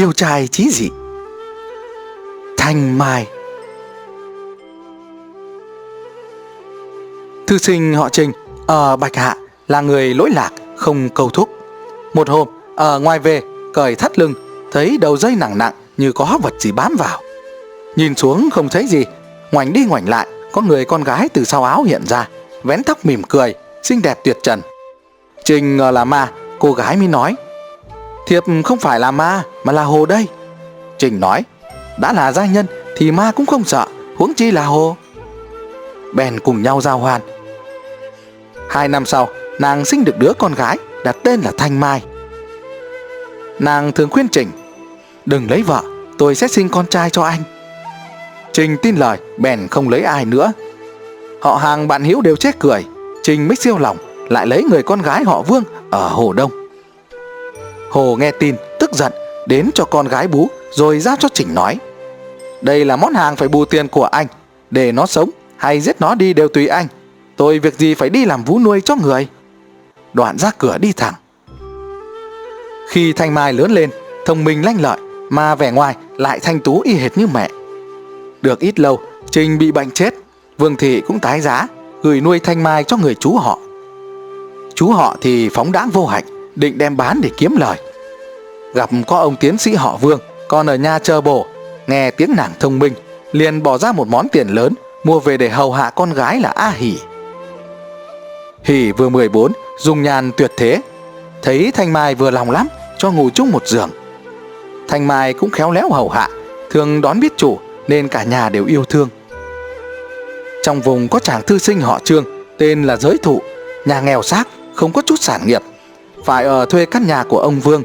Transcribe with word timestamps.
Liêu 0.00 0.12
trai 0.12 0.48
chí 0.48 0.70
dị 0.70 0.88
Thanh 2.56 2.98
Mai 2.98 3.26
Thư 7.46 7.58
sinh 7.58 7.94
họ 7.94 8.08
Trình 8.08 8.32
ở 8.66 8.96
Bạch 8.96 9.16
Hạ 9.16 9.36
là 9.68 9.80
người 9.80 10.14
lỗi 10.14 10.30
lạc, 10.30 10.50
không 10.76 11.08
cầu 11.08 11.30
thúc. 11.30 11.50
Một 12.14 12.28
hôm, 12.28 12.48
ở 12.76 12.98
ngoài 12.98 13.18
về, 13.18 13.42
cởi 13.74 13.94
thắt 13.94 14.18
lưng, 14.18 14.34
thấy 14.72 14.98
đầu 15.00 15.16
dây 15.16 15.36
nặng 15.36 15.58
nặng 15.58 15.74
như 15.96 16.12
có 16.12 16.38
vật 16.42 16.54
gì 16.58 16.72
bám 16.72 16.96
vào. 16.98 17.20
Nhìn 17.96 18.14
xuống 18.14 18.48
không 18.52 18.68
thấy 18.68 18.86
gì, 18.86 19.04
ngoảnh 19.52 19.72
đi 19.72 19.84
ngoảnh 19.84 20.08
lại, 20.08 20.26
có 20.52 20.62
người 20.62 20.84
con 20.84 21.04
gái 21.04 21.28
từ 21.28 21.44
sau 21.44 21.64
áo 21.64 21.82
hiện 21.82 22.06
ra, 22.06 22.28
vén 22.62 22.82
tóc 22.82 23.06
mỉm 23.06 23.22
cười, 23.22 23.54
xinh 23.82 24.02
đẹp 24.02 24.18
tuyệt 24.24 24.36
trần. 24.42 24.60
Trình 25.44 25.76
ngờ 25.76 25.90
là 25.90 26.04
ma, 26.04 26.32
cô 26.58 26.72
gái 26.72 26.96
mới 26.96 27.08
nói, 27.08 27.34
Thiệp 28.30 28.44
không 28.64 28.78
phải 28.78 29.00
là 29.00 29.10
ma, 29.10 29.42
mà 29.64 29.72
là 29.72 29.82
hồ 29.82 30.06
đây. 30.06 30.28
Trình 30.98 31.20
nói, 31.20 31.44
đã 32.00 32.12
là 32.12 32.32
gia 32.32 32.46
nhân 32.46 32.66
thì 32.96 33.10
ma 33.10 33.32
cũng 33.36 33.46
không 33.46 33.64
sợ, 33.64 33.86
huống 34.16 34.34
chi 34.34 34.50
là 34.50 34.64
hồ. 34.64 34.96
Bèn 36.14 36.40
cùng 36.40 36.62
nhau 36.62 36.80
giao 36.80 36.98
hoan. 36.98 37.20
Hai 38.68 38.88
năm 38.88 39.06
sau, 39.06 39.28
nàng 39.58 39.84
sinh 39.84 40.04
được 40.04 40.18
đứa 40.18 40.32
con 40.38 40.54
gái 40.54 40.78
đặt 41.04 41.16
tên 41.24 41.40
là 41.40 41.52
Thanh 41.56 41.80
Mai. 41.80 42.02
Nàng 43.58 43.92
thường 43.92 44.10
khuyên 44.10 44.28
Trình, 44.28 44.48
đừng 45.26 45.50
lấy 45.50 45.62
vợ, 45.62 45.82
tôi 46.18 46.34
sẽ 46.34 46.48
sinh 46.48 46.68
con 46.68 46.86
trai 46.86 47.10
cho 47.10 47.22
anh. 47.22 47.42
Trình 48.52 48.76
tin 48.82 48.96
lời, 48.96 49.18
bèn 49.38 49.68
không 49.68 49.88
lấy 49.88 50.02
ai 50.02 50.24
nữa. 50.24 50.52
Họ 51.40 51.56
hàng 51.56 51.88
bạn 51.88 52.04
hữu 52.04 52.20
đều 52.20 52.36
chết 52.36 52.58
cười, 52.58 52.84
Trình 53.22 53.48
mới 53.48 53.56
siêu 53.56 53.78
lòng, 53.78 53.96
lại 54.28 54.46
lấy 54.46 54.62
người 54.62 54.82
con 54.82 55.02
gái 55.02 55.24
họ 55.24 55.42
Vương 55.42 55.64
ở 55.90 56.08
Hồ 56.08 56.32
Đông. 56.32 56.59
Hồ 57.90 58.16
nghe 58.16 58.30
tin, 58.30 58.54
tức 58.80 58.92
giận, 58.92 59.12
đến 59.46 59.70
cho 59.74 59.84
con 59.84 60.08
gái 60.08 60.28
bú, 60.28 60.48
rồi 60.70 60.98
giao 60.98 61.16
cho 61.18 61.28
Trình 61.34 61.54
nói. 61.54 61.78
Đây 62.62 62.84
là 62.84 62.96
món 62.96 63.14
hàng 63.14 63.36
phải 63.36 63.48
bù 63.48 63.64
tiền 63.64 63.88
của 63.88 64.04
anh, 64.04 64.26
để 64.70 64.92
nó 64.92 65.06
sống 65.06 65.30
hay 65.56 65.80
giết 65.80 66.00
nó 66.00 66.14
đi 66.14 66.32
đều 66.32 66.48
tùy 66.48 66.66
anh. 66.66 66.86
Tôi 67.36 67.58
việc 67.58 67.78
gì 67.78 67.94
phải 67.94 68.10
đi 68.10 68.24
làm 68.24 68.44
vú 68.44 68.58
nuôi 68.58 68.80
cho 68.80 68.96
người. 68.96 69.28
Đoạn 70.12 70.38
ra 70.38 70.50
cửa 70.58 70.78
đi 70.78 70.92
thẳng. 70.92 71.14
Khi 72.90 73.12
Thanh 73.12 73.34
Mai 73.34 73.52
lớn 73.52 73.70
lên, 73.70 73.90
thông 74.26 74.44
minh 74.44 74.64
lanh 74.64 74.80
lợi, 74.80 74.98
mà 75.30 75.54
vẻ 75.54 75.70
ngoài 75.70 75.96
lại 76.16 76.40
thanh 76.40 76.60
tú 76.60 76.80
y 76.80 76.94
hệt 76.94 77.18
như 77.18 77.26
mẹ. 77.34 77.48
Được 78.42 78.60
ít 78.60 78.80
lâu, 78.80 79.00
Trình 79.30 79.58
bị 79.58 79.72
bệnh 79.72 79.90
chết, 79.90 80.14
Vương 80.58 80.76
Thị 80.76 81.00
cũng 81.00 81.18
tái 81.18 81.40
giá, 81.40 81.66
gửi 82.02 82.20
nuôi 82.20 82.38
Thanh 82.38 82.62
Mai 82.62 82.84
cho 82.84 82.96
người 82.96 83.14
chú 83.14 83.36
họ. 83.36 83.58
Chú 84.74 84.90
họ 84.90 85.16
thì 85.20 85.48
phóng 85.48 85.72
đãng 85.72 85.90
vô 85.90 86.06
hạnh, 86.06 86.24
định 86.60 86.78
đem 86.78 86.96
bán 86.96 87.20
để 87.22 87.30
kiếm 87.36 87.56
lời. 87.56 87.78
Gặp 88.74 88.90
có 89.06 89.18
ông 89.18 89.36
tiến 89.36 89.58
sĩ 89.58 89.74
họ 89.74 89.96
Vương, 89.96 90.20
còn 90.48 90.66
ở 90.66 90.74
nhà 90.74 90.98
chờ 90.98 91.20
bổ, 91.20 91.46
nghe 91.86 92.10
tiếng 92.10 92.34
nàng 92.36 92.50
thông 92.60 92.78
minh, 92.78 92.92
liền 93.32 93.62
bỏ 93.62 93.78
ra 93.78 93.92
một 93.92 94.08
món 94.08 94.28
tiền 94.28 94.48
lớn 94.48 94.74
mua 95.04 95.20
về 95.20 95.36
để 95.36 95.48
hầu 95.48 95.72
hạ 95.72 95.90
con 95.90 96.12
gái 96.12 96.40
là 96.40 96.48
A 96.48 96.70
Hỉ. 96.70 96.98
Hỉ 98.64 98.92
vừa 98.92 99.08
14, 99.08 99.52
dùng 99.78 100.02
nhàn 100.02 100.32
tuyệt 100.36 100.52
thế, 100.56 100.80
thấy 101.42 101.70
Thanh 101.74 101.92
Mai 101.92 102.14
vừa 102.14 102.30
lòng 102.30 102.50
lắm, 102.50 102.68
cho 102.98 103.10
ngủ 103.10 103.30
chung 103.34 103.50
một 103.50 103.66
giường. 103.66 103.90
Thanh 104.88 105.06
Mai 105.06 105.32
cũng 105.32 105.50
khéo 105.50 105.70
léo 105.70 105.90
hầu 105.90 106.08
hạ, 106.08 106.28
thường 106.70 107.00
đón 107.00 107.20
biết 107.20 107.32
chủ 107.36 107.58
nên 107.88 108.08
cả 108.08 108.22
nhà 108.22 108.48
đều 108.48 108.66
yêu 108.66 108.84
thương. 108.84 109.08
Trong 110.62 110.80
vùng 110.80 111.08
có 111.08 111.18
chàng 111.18 111.42
thư 111.46 111.58
sinh 111.58 111.80
họ 111.80 112.00
Trương, 112.04 112.24
tên 112.58 112.82
là 112.84 112.96
Giới 112.96 113.18
Thụ, 113.22 113.42
nhà 113.84 114.00
nghèo 114.00 114.22
xác, 114.22 114.48
không 114.74 114.92
có 114.92 115.02
chút 115.06 115.20
sản 115.20 115.46
nghiệp, 115.46 115.62
phải 116.24 116.44
ở 116.44 116.64
thuê 116.64 116.86
căn 116.86 117.06
nhà 117.06 117.24
của 117.28 117.38
ông 117.38 117.60
Vương. 117.60 117.82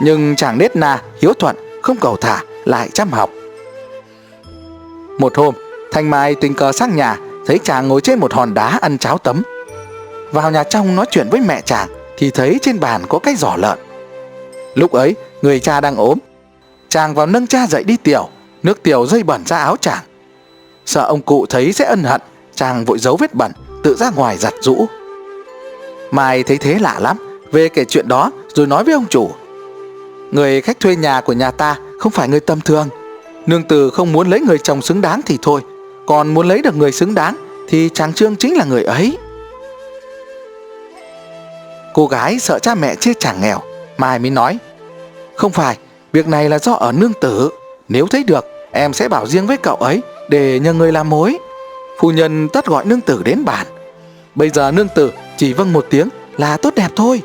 Nhưng 0.00 0.36
chàng 0.36 0.58
nết 0.58 0.76
na, 0.76 1.02
hiếu 1.22 1.32
thuận, 1.38 1.56
không 1.82 1.96
cầu 1.96 2.16
thả, 2.16 2.42
lại 2.64 2.88
chăm 2.92 3.10
học. 3.12 3.30
Một 5.18 5.36
hôm, 5.36 5.54
Thanh 5.92 6.10
Mai 6.10 6.34
tình 6.34 6.54
cờ 6.54 6.72
sang 6.72 6.96
nhà, 6.96 7.16
thấy 7.46 7.58
chàng 7.64 7.88
ngồi 7.88 8.00
trên 8.00 8.18
một 8.18 8.32
hòn 8.32 8.54
đá 8.54 8.78
ăn 8.82 8.98
cháo 8.98 9.18
tấm. 9.18 9.42
Vào 10.32 10.50
nhà 10.50 10.64
trong 10.64 10.96
nói 10.96 11.06
chuyện 11.10 11.28
với 11.30 11.40
mẹ 11.40 11.60
chàng, 11.60 11.88
thì 12.16 12.30
thấy 12.30 12.58
trên 12.62 12.80
bàn 12.80 13.02
có 13.08 13.18
cái 13.18 13.34
giỏ 13.36 13.56
lợn. 13.56 13.78
Lúc 14.74 14.92
ấy, 14.92 15.14
người 15.42 15.60
cha 15.60 15.80
đang 15.80 15.96
ốm. 15.96 16.18
Chàng 16.88 17.14
vào 17.14 17.26
nâng 17.26 17.46
cha 17.46 17.66
dậy 17.66 17.84
đi 17.84 17.96
tiểu, 17.96 18.28
nước 18.62 18.82
tiểu 18.82 19.06
rơi 19.06 19.22
bẩn 19.22 19.46
ra 19.46 19.58
áo 19.58 19.76
chàng. 19.80 20.04
Sợ 20.86 21.04
ông 21.04 21.22
cụ 21.22 21.46
thấy 21.46 21.72
sẽ 21.72 21.84
ân 21.84 22.04
hận, 22.04 22.20
chàng 22.54 22.84
vội 22.84 22.98
giấu 22.98 23.16
vết 23.16 23.34
bẩn, 23.34 23.52
tự 23.82 23.96
ra 23.96 24.10
ngoài 24.10 24.36
giặt 24.36 24.54
rũ. 24.60 24.86
Mai 26.10 26.42
thấy 26.42 26.58
thế 26.58 26.78
lạ 26.78 26.96
lắm, 26.98 27.16
về 27.52 27.68
kể 27.68 27.84
chuyện 27.84 28.08
đó 28.08 28.30
rồi 28.54 28.66
nói 28.66 28.84
với 28.84 28.94
ông 28.94 29.06
chủ. 29.10 29.30
Người 30.30 30.60
khách 30.60 30.80
thuê 30.80 30.96
nhà 30.96 31.20
của 31.20 31.32
nhà 31.32 31.50
ta 31.50 31.76
không 31.98 32.12
phải 32.12 32.28
người 32.28 32.40
tầm 32.40 32.60
thường. 32.60 32.88
Nương 33.46 33.62
tử 33.62 33.90
không 33.90 34.12
muốn 34.12 34.30
lấy 34.30 34.40
người 34.40 34.58
chồng 34.58 34.82
xứng 34.82 35.00
đáng 35.00 35.20
thì 35.26 35.38
thôi, 35.42 35.60
còn 36.06 36.34
muốn 36.34 36.48
lấy 36.48 36.62
được 36.62 36.76
người 36.76 36.92
xứng 36.92 37.14
đáng 37.14 37.36
thì 37.68 37.88
chàng 37.94 38.12
Trương 38.12 38.36
chính 38.36 38.56
là 38.56 38.64
người 38.64 38.84
ấy. 38.84 39.18
Cô 41.94 42.06
gái 42.06 42.38
sợ 42.38 42.58
cha 42.58 42.74
mẹ 42.74 42.94
chê 42.94 43.12
chàng 43.18 43.40
nghèo, 43.40 43.60
Mai 43.96 44.18
mới 44.18 44.30
nói 44.30 44.58
Không 45.34 45.52
phải, 45.52 45.76
việc 46.12 46.28
này 46.28 46.48
là 46.48 46.58
do 46.58 46.72
ở 46.72 46.92
nương 46.92 47.12
tử 47.20 47.50
Nếu 47.88 48.06
thấy 48.06 48.24
được, 48.24 48.44
em 48.72 48.92
sẽ 48.92 49.08
bảo 49.08 49.26
riêng 49.26 49.46
với 49.46 49.56
cậu 49.56 49.76
ấy 49.76 50.02
Để 50.28 50.60
nhờ 50.60 50.72
người 50.72 50.92
làm 50.92 51.10
mối 51.10 51.38
Phu 52.00 52.10
nhân 52.10 52.48
tất 52.52 52.66
gọi 52.66 52.84
nương 52.84 53.00
tử 53.00 53.22
đến 53.24 53.44
bàn 53.44 53.66
Bây 54.34 54.50
giờ 54.50 54.70
nương 54.70 54.88
tử 54.94 55.12
chỉ 55.36 55.52
vâng 55.52 55.72
một 55.72 55.86
tiếng 55.90 56.08
là 56.36 56.56
tốt 56.56 56.74
đẹp 56.74 56.88
thôi 56.96 57.22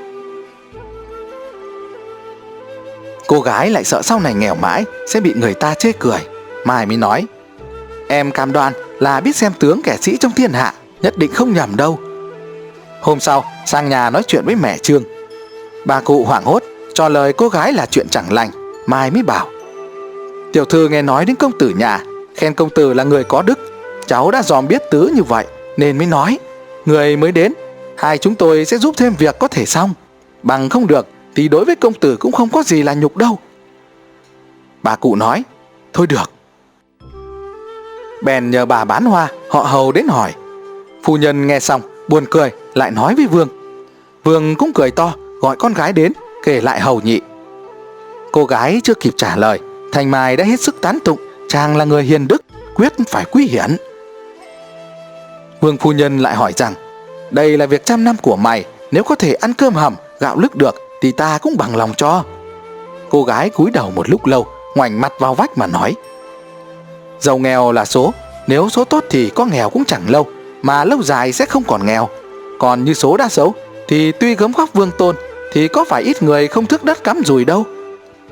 Cô 3.27 3.41
gái 3.41 3.69
lại 3.69 3.83
sợ 3.83 4.01
sau 4.01 4.19
này 4.19 4.33
nghèo 4.33 4.55
mãi 4.55 4.85
Sẽ 5.07 5.19
bị 5.19 5.33
người 5.35 5.53
ta 5.53 5.73
chê 5.73 5.91
cười. 5.91 6.19
Mai 6.65 6.85
mới 6.85 6.97
nói, 6.97 7.25
Em 8.07 8.31
cam 8.31 8.51
đoan 8.51 8.73
là 8.99 9.19
biết 9.19 9.35
xem 9.35 9.51
tướng 9.59 9.81
kẻ 9.83 9.97
sĩ 10.01 10.17
trong 10.17 10.31
thiên 10.31 10.53
hạ, 10.53 10.73
Nhất 11.01 11.17
định 11.17 11.33
không 11.33 11.53
nhầm 11.53 11.75
đâu. 11.75 11.99
Hôm 13.01 13.19
sau, 13.19 13.45
sang 13.65 13.89
nhà 13.89 14.09
nói 14.09 14.23
chuyện 14.27 14.43
với 14.45 14.55
mẹ 14.55 14.77
Trương. 14.77 15.03
Bà 15.85 15.99
cụ 15.99 16.23
hoảng 16.25 16.43
hốt, 16.45 16.63
cho 16.93 17.09
lời 17.09 17.33
cô 17.33 17.49
gái 17.49 17.73
là 17.73 17.85
chuyện 17.85 18.07
chẳng 18.09 18.33
lành, 18.33 18.49
Mai 18.85 19.11
mới 19.11 19.23
bảo, 19.23 19.47
Tiểu 20.53 20.65
thư 20.65 20.89
nghe 20.89 21.01
nói 21.01 21.25
đến 21.25 21.35
công 21.35 21.51
tử 21.59 21.73
nhà, 21.77 22.03
Khen 22.35 22.53
công 22.53 22.69
tử 22.69 22.93
là 22.93 23.03
người 23.03 23.23
có 23.23 23.41
đức, 23.41 23.59
Cháu 24.07 24.31
đã 24.31 24.43
dòm 24.43 24.67
biết 24.67 24.81
tứ 24.91 25.11
như 25.15 25.23
vậy, 25.23 25.45
Nên 25.77 25.97
mới 25.97 26.07
nói, 26.07 26.39
Người 26.85 27.17
mới 27.17 27.31
đến, 27.31 27.53
Hai 27.97 28.17
chúng 28.17 28.35
tôi 28.35 28.65
sẽ 28.65 28.77
giúp 28.77 28.95
thêm 28.97 29.13
việc 29.17 29.39
có 29.39 29.47
thể 29.47 29.65
xong, 29.65 29.93
Bằng 30.43 30.69
không 30.69 30.87
được 30.87 31.07
thì 31.35 31.47
đối 31.47 31.65
với 31.65 31.75
công 31.75 31.93
tử 31.93 32.17
cũng 32.17 32.31
không 32.31 32.49
có 32.49 32.63
gì 32.63 32.83
là 32.83 32.93
nhục 32.93 33.17
đâu 33.17 33.39
Bà 34.83 34.95
cụ 34.95 35.15
nói 35.15 35.43
Thôi 35.93 36.07
được 36.07 36.31
Bèn 38.23 38.51
nhờ 38.51 38.65
bà 38.65 38.85
bán 38.85 39.05
hoa 39.05 39.31
Họ 39.49 39.61
hầu 39.61 39.91
đến 39.91 40.07
hỏi 40.07 40.33
Phu 41.03 41.17
nhân 41.17 41.47
nghe 41.47 41.59
xong 41.59 41.81
buồn 42.07 42.25
cười 42.31 42.51
Lại 42.73 42.91
nói 42.91 43.15
với 43.15 43.27
Vương 43.27 43.47
Vương 44.23 44.55
cũng 44.55 44.71
cười 44.73 44.91
to 44.91 45.13
gọi 45.41 45.55
con 45.55 45.73
gái 45.73 45.93
đến 45.93 46.13
kể 46.43 46.61
lại 46.61 46.79
hầu 46.79 47.01
nhị. 47.01 47.21
Cô 48.31 48.45
gái 48.45 48.81
chưa 48.83 48.93
kịp 48.93 49.13
trả 49.17 49.35
lời, 49.35 49.59
Thành 49.91 50.11
Mai 50.11 50.37
đã 50.37 50.43
hết 50.43 50.59
sức 50.59 50.81
tán 50.81 50.99
tụng 51.05 51.19
chàng 51.49 51.77
là 51.77 51.85
người 51.85 52.03
hiền 52.03 52.27
đức, 52.27 52.41
quyết 52.75 52.93
phải 53.07 53.25
quý 53.31 53.47
hiển. 53.47 53.77
Vương 55.61 55.77
phu 55.77 55.91
nhân 55.91 56.19
lại 56.19 56.35
hỏi 56.35 56.53
rằng, 56.57 56.73
đây 57.31 57.57
là 57.57 57.65
việc 57.65 57.85
trăm 57.85 58.03
năm 58.03 58.15
của 58.21 58.35
mày, 58.35 58.65
nếu 58.91 59.03
có 59.03 59.15
thể 59.15 59.33
ăn 59.33 59.53
cơm 59.53 59.73
hầm, 59.73 59.95
gạo 60.19 60.39
lứt 60.39 60.55
được 60.55 60.75
thì 61.03 61.11
ta 61.11 61.37
cũng 61.37 61.57
bằng 61.57 61.75
lòng 61.75 61.93
cho. 61.97 62.23
Cô 63.09 63.23
gái 63.23 63.49
cúi 63.49 63.71
đầu 63.71 63.91
một 63.95 64.09
lúc 64.09 64.25
lâu, 64.25 64.47
ngoảnh 64.75 65.01
mặt 65.01 65.13
vào 65.19 65.35
vách 65.35 65.57
mà 65.57 65.67
nói. 65.67 65.95
Giàu 67.19 67.37
nghèo 67.37 67.71
là 67.71 67.85
số, 67.85 68.13
nếu 68.47 68.69
số 68.69 68.83
tốt 68.83 69.03
thì 69.09 69.29
có 69.29 69.45
nghèo 69.45 69.69
cũng 69.69 69.85
chẳng 69.85 70.09
lâu, 70.09 70.27
mà 70.61 70.85
lâu 70.85 71.03
dài 71.03 71.33
sẽ 71.33 71.45
không 71.45 71.63
còn 71.63 71.85
nghèo. 71.85 72.09
Còn 72.59 72.83
như 72.83 72.93
số 72.93 73.17
đã 73.17 73.29
xấu, 73.29 73.53
thì 73.87 74.11
tuy 74.11 74.35
gấm 74.35 74.51
góc 74.51 74.69
vương 74.73 74.91
tôn 74.97 75.15
thì 75.53 75.67
có 75.67 75.85
phải 75.85 76.03
ít 76.03 76.23
người 76.23 76.47
không 76.47 76.65
thức 76.65 76.83
đất 76.83 77.03
cắm 77.03 77.21
rùi 77.25 77.45
đâu. 77.45 77.65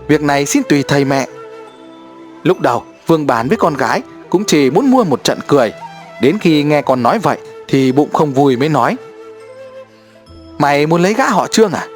Việc 0.07 0.21
này 0.21 0.45
xin 0.45 0.63
tùy 0.69 0.83
thầy 0.83 1.05
mẹ. 1.05 1.27
Lúc 2.43 2.59
đầu, 2.59 2.83
Vương 3.07 3.27
bàn 3.27 3.47
với 3.47 3.57
con 3.57 3.73
gái 3.73 4.01
cũng 4.29 4.45
chỉ 4.45 4.69
muốn 4.69 4.91
mua 4.91 5.03
một 5.03 5.23
trận 5.23 5.39
cười. 5.47 5.73
Đến 6.21 6.37
khi 6.41 6.63
nghe 6.63 6.81
con 6.81 7.03
nói 7.03 7.19
vậy 7.19 7.37
thì 7.67 7.91
bụng 7.91 8.09
không 8.13 8.33
vui 8.33 8.57
mới 8.57 8.69
nói. 8.69 8.95
Mày 10.57 10.85
muốn 10.85 11.01
lấy 11.01 11.13
gã 11.13 11.29
họ 11.29 11.47
Trương 11.47 11.71
à? 11.71 11.87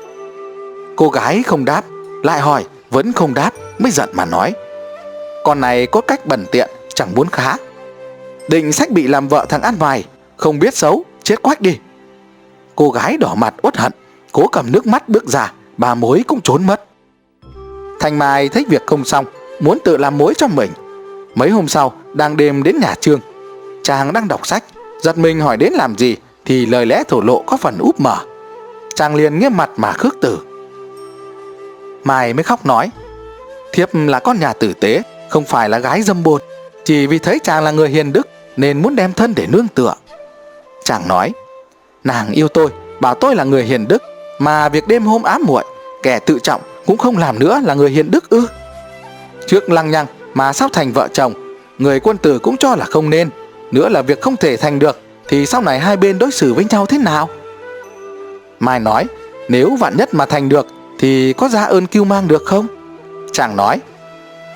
Cô 0.96 1.10
gái 1.10 1.44
không 1.44 1.66
đáp, 1.66 1.84
lại 2.24 2.40
hỏi, 2.40 2.66
vẫn 2.90 3.14
không 3.14 3.34
đáp, 3.34 3.52
mới 3.80 3.92
giận 3.92 4.10
mà 4.14 4.26
nói. 4.26 4.54
Con 5.44 5.62
này 5.62 5.86
có 5.86 6.02
cách 6.02 6.26
bẩn 6.26 6.46
tiện, 6.52 6.70
chẳng 6.94 7.16
muốn 7.16 7.30
khá. 7.30 7.56
Định 8.50 8.72
sách 8.72 8.92
bị 8.92 9.08
làm 9.08 9.28
vợ 9.28 9.46
thằng 9.50 9.62
ăn 9.62 9.76
mày, 9.80 10.06
không 10.38 10.60
biết 10.60 10.76
xấu, 10.76 11.06
chết 11.24 11.42
quách 11.42 11.62
đi. 11.62 11.78
Cô 12.76 12.90
gái 12.90 13.18
đỏ 13.18 13.36
mặt 13.36 13.54
uất 13.62 13.78
hận, 13.78 13.92
cố 14.32 14.48
cầm 14.48 14.72
nước 14.72 14.88
mắt 14.88 15.10
bước 15.10 15.26
ra, 15.26 15.54
bà 15.78 15.96
mối 15.96 16.24
cũng 16.28 16.42
trốn 16.42 16.68
mất. 16.68 16.84
Thanh 18.00 18.20
Mai 18.20 18.50
thấy 18.50 18.66
việc 18.70 18.84
không 18.86 19.06
xong, 19.06 19.26
muốn 19.60 19.78
tự 19.84 19.98
làm 19.98 20.18
mối 20.18 20.34
cho 20.38 20.48
mình. 20.48 20.72
Mấy 21.36 21.50
hôm 21.50 21.68
sau, 21.68 21.94
đang 22.14 22.38
đêm 22.38 22.64
đến 22.64 22.80
nhà 22.82 22.96
Trương. 23.02 23.20
Chàng 23.84 24.14
đang 24.14 24.28
đọc 24.28 24.48
sách, 24.48 24.64
giật 25.02 25.18
mình 25.18 25.40
hỏi 25.40 25.58
đến 25.58 25.74
làm 25.74 25.98
gì, 25.98 26.16
thì 26.46 26.66
lời 26.66 26.86
lẽ 26.86 27.04
thổ 27.08 27.22
lộ 27.22 27.44
có 27.48 27.58
phần 27.58 27.78
úp 27.80 28.00
mở. 28.00 28.18
Chàng 28.96 29.16
liền 29.16 29.40
nghiêm 29.40 29.58
mặt 29.58 29.70
mà 29.78 29.92
khước 29.94 30.16
từ. 30.22 30.40
Mai 32.06 32.34
mới 32.34 32.44
khóc 32.44 32.66
nói, 32.66 32.90
Thiếp 33.72 33.90
là 33.94 34.20
con 34.20 34.40
nhà 34.40 34.54
tử 34.54 34.74
tế, 34.74 35.02
không 35.30 35.46
phải 35.46 35.70
là 35.70 35.80
gái 35.80 36.02
dâm 36.02 36.24
bột. 36.24 36.44
Chỉ 36.84 37.08
vì 37.08 37.20
thấy 37.20 37.40
chàng 37.44 37.64
là 37.64 37.72
người 37.72 37.90
hiền 37.90 38.14
đức 38.14 38.28
nên 38.58 38.82
muốn 38.82 38.96
đem 38.96 39.14
thân 39.14 39.34
để 39.36 39.48
nương 39.48 39.68
tựa. 39.68 39.94
Chàng 40.84 41.08
nói, 41.08 41.34
nàng 42.04 42.32
yêu 42.32 42.48
tôi, 42.48 42.68
bảo 43.00 43.16
tôi 43.16 43.36
là 43.36 43.44
người 43.44 43.64
hiền 43.64 43.88
đức, 43.88 44.04
mà 44.40 44.70
việc 44.70 44.88
đêm 44.88 45.04
hôm 45.04 45.24
ám 45.24 45.44
muội, 45.46 45.64
kẻ 46.04 46.20
tự 46.20 46.40
trọng 46.40 46.62
cũng 46.86 46.98
không 46.98 47.18
làm 47.18 47.40
nữa 47.40 47.62
là 47.64 47.74
người 47.74 47.90
hiền 47.90 48.12
đức 48.12 48.30
ư. 48.30 48.48
Trước 49.48 49.70
lăng 49.70 49.92
nhăng 49.92 50.06
mà 50.34 50.54
sắp 50.54 50.72
thành 50.74 50.92
vợ 50.92 51.08
chồng, 51.14 51.34
người 51.78 52.00
quân 52.00 52.18
tử 52.18 52.40
cũng 52.40 52.58
cho 52.58 52.76
là 52.76 52.86
không 52.86 53.10
nên, 53.10 53.30
nữa 53.72 53.90
là 53.90 54.02
việc 54.02 54.22
không 54.22 54.38
thể 54.38 54.58
thành 54.58 54.80
được, 54.80 55.00
thì 55.28 55.46
sau 55.46 55.62
này 55.62 55.80
hai 55.80 55.98
bên 55.98 56.20
đối 56.20 56.32
xử 56.32 56.54
với 56.54 56.66
nhau 56.70 56.86
thế 56.86 56.98
nào? 56.98 57.30
Mai 58.60 58.80
nói, 58.80 59.06
nếu 59.50 59.76
vạn 59.76 59.98
nhất 59.98 60.14
mà 60.14 60.26
thành 60.26 60.50
được, 60.50 60.68
thì 61.00 61.34
có 61.34 61.50
ra 61.50 61.64
ơn 61.64 61.88
cứu 61.88 62.04
mang 62.04 62.28
được 62.28 62.44
không? 62.46 62.68
Chàng 63.32 63.56
nói, 63.56 63.80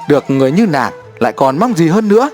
được 0.07 0.29
người 0.29 0.51
như 0.51 0.65
nàng 0.65 0.93
lại 1.19 1.33
còn 1.33 1.59
mong 1.59 1.73
gì 1.73 1.87
hơn 1.87 2.07
nữa, 2.07 2.29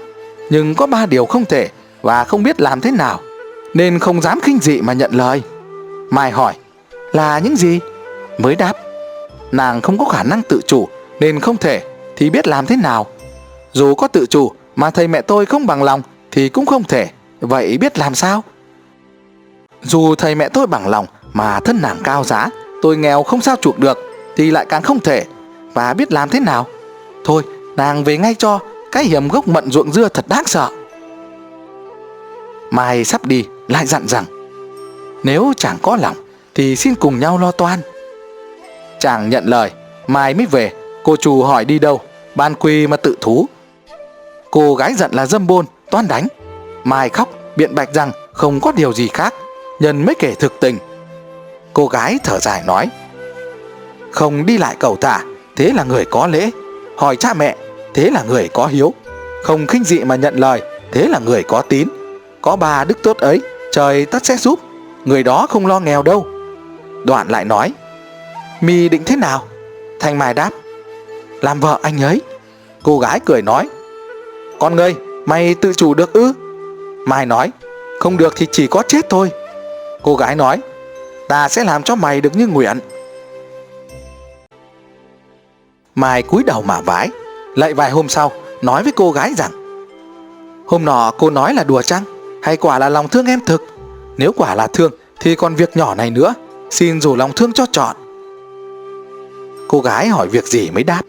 nhưng 0.50 0.76
có 0.76 0.88
ba 0.88 1.06
điều 1.06 1.26
không 1.26 1.46
thể 1.46 1.70
và 2.02 2.24
không 2.24 2.44
biết 2.44 2.62
làm 2.62 2.82
thế 2.82 2.92
nào, 2.92 3.20
nên 3.74 4.00
không 4.00 4.22
dám 4.22 4.40
khinh 4.42 4.60
dị 4.62 4.82
mà 4.82 4.94
nhận 4.94 5.12
lời. 5.14 5.42
Mai 6.10 6.32
hỏi, 6.32 6.54
là 7.12 7.40
những 7.40 7.56
gì? 7.56 7.80
Mới 8.38 8.56
đáp, 8.56 8.74
nàng 9.52 9.82
không 9.82 9.98
có 9.98 10.06
khả 10.06 10.24
năng 10.24 10.42
tự 10.42 10.62
chủ 10.68 10.88
nên 11.20 11.40
không 11.40 11.58
thể, 11.58 11.84
thì 12.16 12.30
biết 12.30 12.48
làm 12.48 12.66
thế 12.66 12.76
nào? 12.76 13.06
Dù 13.74 13.96
có 13.96 14.08
tự 14.08 14.26
chủ 14.26 14.52
mà 14.76 14.90
thầy 14.90 15.08
mẹ 15.08 15.22
tôi 15.22 15.46
không 15.46 15.68
bằng 15.68 15.84
lòng 15.84 16.02
thì 16.32 16.50
cũng 16.50 16.66
không 16.66 16.84
thể, 16.84 17.10
vậy 17.42 17.78
biết 17.78 17.98
làm 17.98 18.16
sao? 18.16 18.44
Dù 19.84 20.16
thầy 20.16 20.36
mẹ 20.36 20.50
tôi 20.50 20.68
bằng 20.68 20.88
lòng 20.88 21.06
mà 21.34 21.60
thân 21.60 21.82
nàng 21.82 21.98
cao 22.04 22.24
giá, 22.24 22.50
tôi 22.82 22.98
nghèo 22.98 23.24
không 23.24 23.42
sao 23.42 23.56
chuộc 23.62 23.80
được 23.80 24.00
thì 24.36 24.52
lại 24.52 24.66
càng 24.70 24.82
không 24.82 25.00
thể, 25.00 25.26
và 25.74 25.94
biết 25.94 26.12
làm 26.12 26.30
thế 26.30 26.40
nào? 26.40 26.68
Thôi, 27.26 27.44
nàng 27.76 28.04
về 28.04 28.18
ngay 28.18 28.36
cho, 28.36 28.60
cái 28.92 29.04
hiểm 29.04 29.28
gốc 29.28 29.48
mận 29.48 29.72
ruộng 29.72 29.92
dưa 29.92 30.10
thật 30.10 30.28
đáng 30.28 30.44
sợ. 30.46 30.70
Mai 32.72 33.06
sắp 33.06 33.26
đi, 33.26 33.46
lại 33.68 33.86
dặn 33.86 34.08
rằng, 34.08 34.26
nếu 35.24 35.54
chàng 35.58 35.78
có 35.82 35.96
lòng 35.96 36.16
thì 36.56 36.76
xin 36.76 36.96
cùng 36.96 37.20
nhau 37.20 37.38
lo 37.38 37.52
toan. 37.52 37.80
Chàng 39.00 39.30
nhận 39.30 39.46
lời, 39.46 39.72
mai 40.08 40.34
mới 40.34 40.46
về, 40.46 40.72
cô 41.04 41.16
chủ 41.16 41.44
hỏi 41.44 41.66
đi 41.66 41.80
đâu, 41.80 42.02
ban 42.36 42.56
quy 42.56 42.88
mà 42.88 42.98
tự 42.98 43.16
thú. 43.22 43.48
Cô 44.52 44.76
gái 44.76 44.94
giận 44.94 45.12
là 45.14 45.26
dâm 45.26 45.48
bôn, 45.48 45.66
toan 45.92 46.08
đánh. 46.08 46.28
Mai 46.84 47.10
khóc, 47.10 47.30
biện 47.56 47.76
bạch 47.76 47.94
rằng 47.94 48.12
không 48.34 48.60
có 48.60 48.72
điều 48.72 48.94
gì 48.94 49.08
khác, 49.08 49.34
nhân 49.80 50.06
mới 50.06 50.16
kể 50.20 50.36
thực 50.40 50.60
tình. 50.60 50.78
Cô 51.76 51.88
gái 51.88 52.20
thở 52.24 52.40
dài 52.40 52.64
nói, 52.66 52.90
không 54.12 54.46
đi 54.46 54.58
lại 54.58 54.76
cầu 54.80 54.98
thả, 55.02 55.24
thế 55.56 55.72
là 55.76 55.84
người 55.84 56.06
có 56.06 56.28
lễ. 56.28 56.50
Hỏi 56.98 57.16
cha 57.16 57.34
mẹ, 57.34 57.56
thế 57.94 58.10
là 58.10 58.24
người 58.24 58.50
có 58.54 58.68
hiếu. 58.68 58.94
Không 59.44 59.68
khinh 59.68 59.84
dị 59.84 60.04
mà 60.04 60.16
nhận 60.16 60.36
lời, 60.36 60.62
thế 60.92 61.08
là 61.08 61.20
người 61.20 61.44
có 61.44 61.62
tín. 61.62 61.88
Có 62.42 62.56
ba 62.56 62.84
đức 62.84 62.98
tốt 63.04 63.18
ấy, 63.18 63.42
trời 63.72 64.06
tất 64.06 64.26
sẽ 64.26 64.38
giúp, 64.38 64.60
người 65.06 65.24
đó 65.24 65.48
không 65.50 65.68
lo 65.68 65.80
nghèo 65.80 66.04
đâu. 66.04 66.28
Đoạn 67.04 67.28
lại 67.30 67.46
nói, 67.46 67.74
mi 68.62 68.90
định 68.90 69.04
thế 69.06 69.16
nào? 69.16 69.44
Thanh 70.00 70.18
Mai 70.18 70.34
đáp, 70.34 70.50
làm 71.42 71.60
vợ 71.60 71.80
anh 71.82 72.04
ấy. 72.04 72.22
Cô 72.84 73.00
gái 73.00 73.20
cười 73.26 73.42
nói, 73.42 73.70
con 74.60 74.76
ngươi, 74.76 74.96
mày 75.26 75.56
tự 75.56 75.74
chủ 75.74 75.94
được 75.94 76.14
ư? 76.14 76.34
Mai 77.06 77.26
nói, 77.26 77.52
không 78.00 78.18
được 78.18 78.34
thì 78.36 78.48
chỉ 78.52 78.68
có 78.68 78.84
chết 78.88 79.10
thôi. 79.10 79.32
Cô 80.02 80.16
gái 80.16 80.36
nói, 80.36 80.60
ta 81.28 81.50
sẽ 81.50 81.64
làm 81.64 81.84
cho 81.84 81.96
mày 81.96 82.22
được 82.22 82.36
như 82.36 82.48
nguyện. 82.48 82.80
Mai 85.96 86.24
cúi 86.24 86.44
đầu 86.44 86.62
mà 86.62 86.82
vái, 86.82 87.10
lại 87.56 87.74
vài 87.74 87.92
hôm 87.92 88.10
sau 88.10 88.32
nói 88.62 88.84
với 88.84 88.92
cô 88.96 89.12
gái 89.12 89.34
rằng 89.38 89.52
Hôm 90.68 90.86
nọ 90.86 91.12
cô 91.18 91.30
nói 91.30 91.54
là 91.54 91.64
đùa 91.64 91.82
chăng? 91.82 92.04
Hay 92.44 92.58
quả 92.58 92.80
là 92.80 92.90
lòng 92.90 93.08
thương 93.08 93.26
em 93.26 93.40
thực? 93.46 93.62
Nếu 94.18 94.32
quả 94.32 94.56
là 94.56 94.68
thương 94.68 94.92
Thì 95.20 95.36
còn 95.36 95.56
việc 95.56 95.78
nhỏ 95.78 95.96
này 95.96 96.10
nữa. 96.10 96.34
Xin 96.70 97.02
rủ 97.02 97.16
lòng 97.16 97.32
thương 97.36 97.54
cho 97.54 97.66
chọn 97.72 97.96
Cô 99.68 99.82
gái 99.82 100.08
hỏi 100.08 100.28
việc 100.28 100.46
gì 100.46 100.70
mới 100.70 100.84
đáp. 100.84 101.02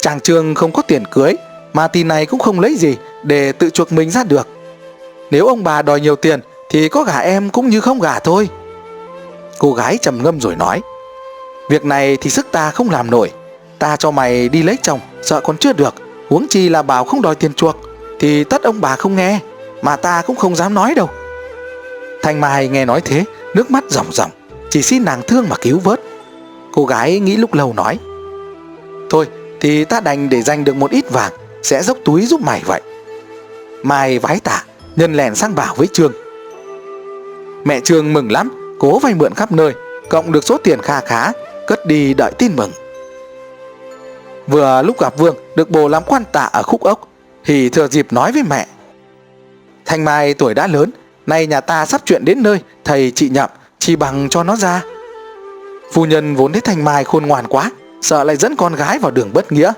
Chàng 0.00 0.20
Trương 0.20 0.54
không 0.54 0.72
có 0.72 0.82
tiền 0.82 1.04
cưới 1.10 1.34
Mà 1.72 1.88
tin 1.88 2.08
này 2.08 2.26
cũng 2.26 2.40
không 2.40 2.60
lấy 2.60 2.76
gì 2.76 2.96
Để 3.22 3.52
tự 3.52 3.70
chuộc 3.70 3.92
mình 3.92 4.10
ra 4.10 4.24
được. 4.24 4.48
Nếu 5.30 5.46
ông 5.46 5.64
bà 5.64 5.82
đòi 5.82 6.00
nhiều 6.00 6.16
tiền 6.16 6.40
thì 6.74 6.88
có 6.88 7.02
gả 7.04 7.18
em 7.18 7.50
cũng 7.50 7.68
như 7.68 7.80
không 7.80 8.00
gả 8.00 8.18
thôi. 8.18 8.48
Cô 9.58 9.72
gái 9.72 9.98
trầm 10.02 10.22
ngâm 10.22 10.40
rồi 10.40 10.56
nói, 10.56 10.82
Việc 11.68 11.84
này 11.84 12.16
thì 12.20 12.30
sức 12.30 12.46
ta 12.52 12.70
không 12.70 12.90
làm 12.90 13.10
nổi. 13.10 13.32
Ta 13.78 13.96
cho 13.96 14.10
mày 14.10 14.48
đi 14.48 14.62
lấy 14.62 14.76
chồng, 14.82 15.00
Sợ 15.22 15.40
còn 15.40 15.58
chưa 15.58 15.72
được. 15.72 15.94
Huống 16.28 16.46
chi 16.48 16.68
là 16.68 16.82
bảo 16.82 17.04
không 17.04 17.22
đòi 17.22 17.34
tiền 17.34 17.54
chuộc, 17.54 17.76
Thì 18.20 18.44
tất 18.44 18.62
ông 18.62 18.80
bà 18.80 18.96
không 18.96 19.16
nghe, 19.16 19.40
Mà 19.82 19.96
ta 19.96 20.22
cũng 20.26 20.36
không 20.36 20.56
dám 20.56 20.74
nói 20.74 20.94
đâu. 20.94 21.08
Thanh 22.22 22.40
Mai 22.40 22.68
nghe 22.68 22.84
nói 22.84 23.00
thế, 23.00 23.24
Nước 23.54 23.70
mắt 23.70 23.84
ròng 23.88 24.12
ròng, 24.12 24.30
Chỉ 24.70 24.82
xin 24.82 25.04
nàng 25.04 25.22
thương 25.28 25.46
mà 25.48 25.56
cứu 25.60 25.78
vớt. 25.78 26.00
Cô 26.72 26.84
gái 26.84 27.20
nghĩ 27.20 27.36
lúc 27.36 27.54
lâu 27.54 27.72
nói, 27.72 27.98
Thôi, 29.10 29.26
thì 29.60 29.84
ta 29.84 30.00
đành 30.00 30.28
để 30.28 30.42
dành 30.42 30.64
được 30.64 30.76
một 30.76 30.90
ít 30.90 31.10
vàng, 31.10 31.32
Sẽ 31.62 31.82
dốc 31.82 31.98
túi 32.04 32.26
giúp 32.26 32.40
mày 32.40 32.62
vậy. 32.66 32.80
Mai 33.82 34.18
vái 34.18 34.40
tạ, 34.40 34.64
Nhân 34.96 35.14
lèn 35.14 35.34
sang 35.34 35.54
bảo 35.54 35.74
với 35.74 35.88
Trương. 35.92 36.12
Mẹ 37.64 37.80
Trương 37.80 38.12
mừng 38.12 38.32
lắm, 38.32 38.76
Cố 38.78 38.98
vay 38.98 39.14
mượn 39.14 39.34
khắp 39.34 39.52
nơi, 39.52 39.72
Cộng 40.08 40.32
được 40.32 40.44
số 40.44 40.58
tiền 40.58 40.82
kha 40.82 41.00
khá, 41.00 41.32
Cất 41.66 41.86
đi 41.86 42.14
đợi 42.14 42.32
tin 42.38 42.56
mừng. 42.56 42.70
Vừa 44.46 44.82
lúc 44.82 45.00
gặp 45.00 45.18
Vương, 45.18 45.36
được 45.56 45.70
bồ 45.70 45.88
làm 45.88 46.02
quan 46.06 46.22
tạ 46.32 46.44
ở 46.52 46.62
khúc 46.62 46.80
ốc, 46.80 47.08
Thì 47.44 47.68
thừa 47.68 47.88
dịp 47.88 48.12
nói 48.12 48.32
với 48.32 48.42
mẹ. 48.42 48.66
Thanh 49.84 50.04
Mai 50.04 50.34
tuổi 50.34 50.54
đã 50.54 50.66
lớn, 50.66 50.90
Nay 51.26 51.46
nhà 51.46 51.60
ta 51.60 51.86
sắp 51.86 52.00
chuyện 52.04 52.24
đến 52.24 52.42
nơi, 52.42 52.60
Thầy 52.84 53.12
chị 53.14 53.28
nhậm 53.28 53.50
Chỉ 53.78 53.96
bằng 53.96 54.28
cho 54.28 54.42
nó 54.42 54.56
ra. 54.56 54.82
Phu 55.92 56.04
nhân 56.04 56.34
vốn 56.34 56.52
thấy 56.52 56.60
Thanh 56.60 56.84
Mai 56.84 57.04
khôn 57.04 57.26
ngoan 57.26 57.46
quá, 57.48 57.70
Sợ 58.02 58.24
lại 58.24 58.36
dẫn 58.36 58.56
con 58.56 58.74
gái 58.74 58.98
vào 58.98 59.10
đường 59.10 59.30
bất 59.32 59.52
nghĩa. 59.52 59.72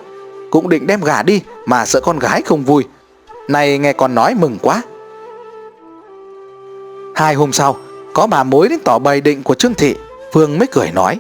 Cũng 0.50 0.69
định 0.69 0.87
đem 0.87 1.00
gả 1.00 1.23
đi, 1.23 1.43
Mà 1.67 1.87
sợ 1.87 2.00
con 2.00 2.19
gái 2.19 2.43
không 2.43 2.65
vui. 2.65 2.85
Nay 3.49 3.79
nghe 3.79 3.93
con 3.93 4.15
nói 4.15 4.35
mừng 4.35 4.59
quá 4.62 4.82
Hai 7.17 7.35
hôm 7.35 7.53
sau, 7.53 7.77
Có 8.15 8.27
bà 8.27 8.43
mối 8.43 8.69
đến 8.69 8.79
tỏ 8.85 8.99
bày 8.99 9.21
định 9.21 9.43
của 9.43 9.55
Trương 9.55 9.75
Thị. 9.75 9.95
Phương 10.33 10.59
mới 10.59 10.69
cười 10.73 10.91
nói, 10.91 11.19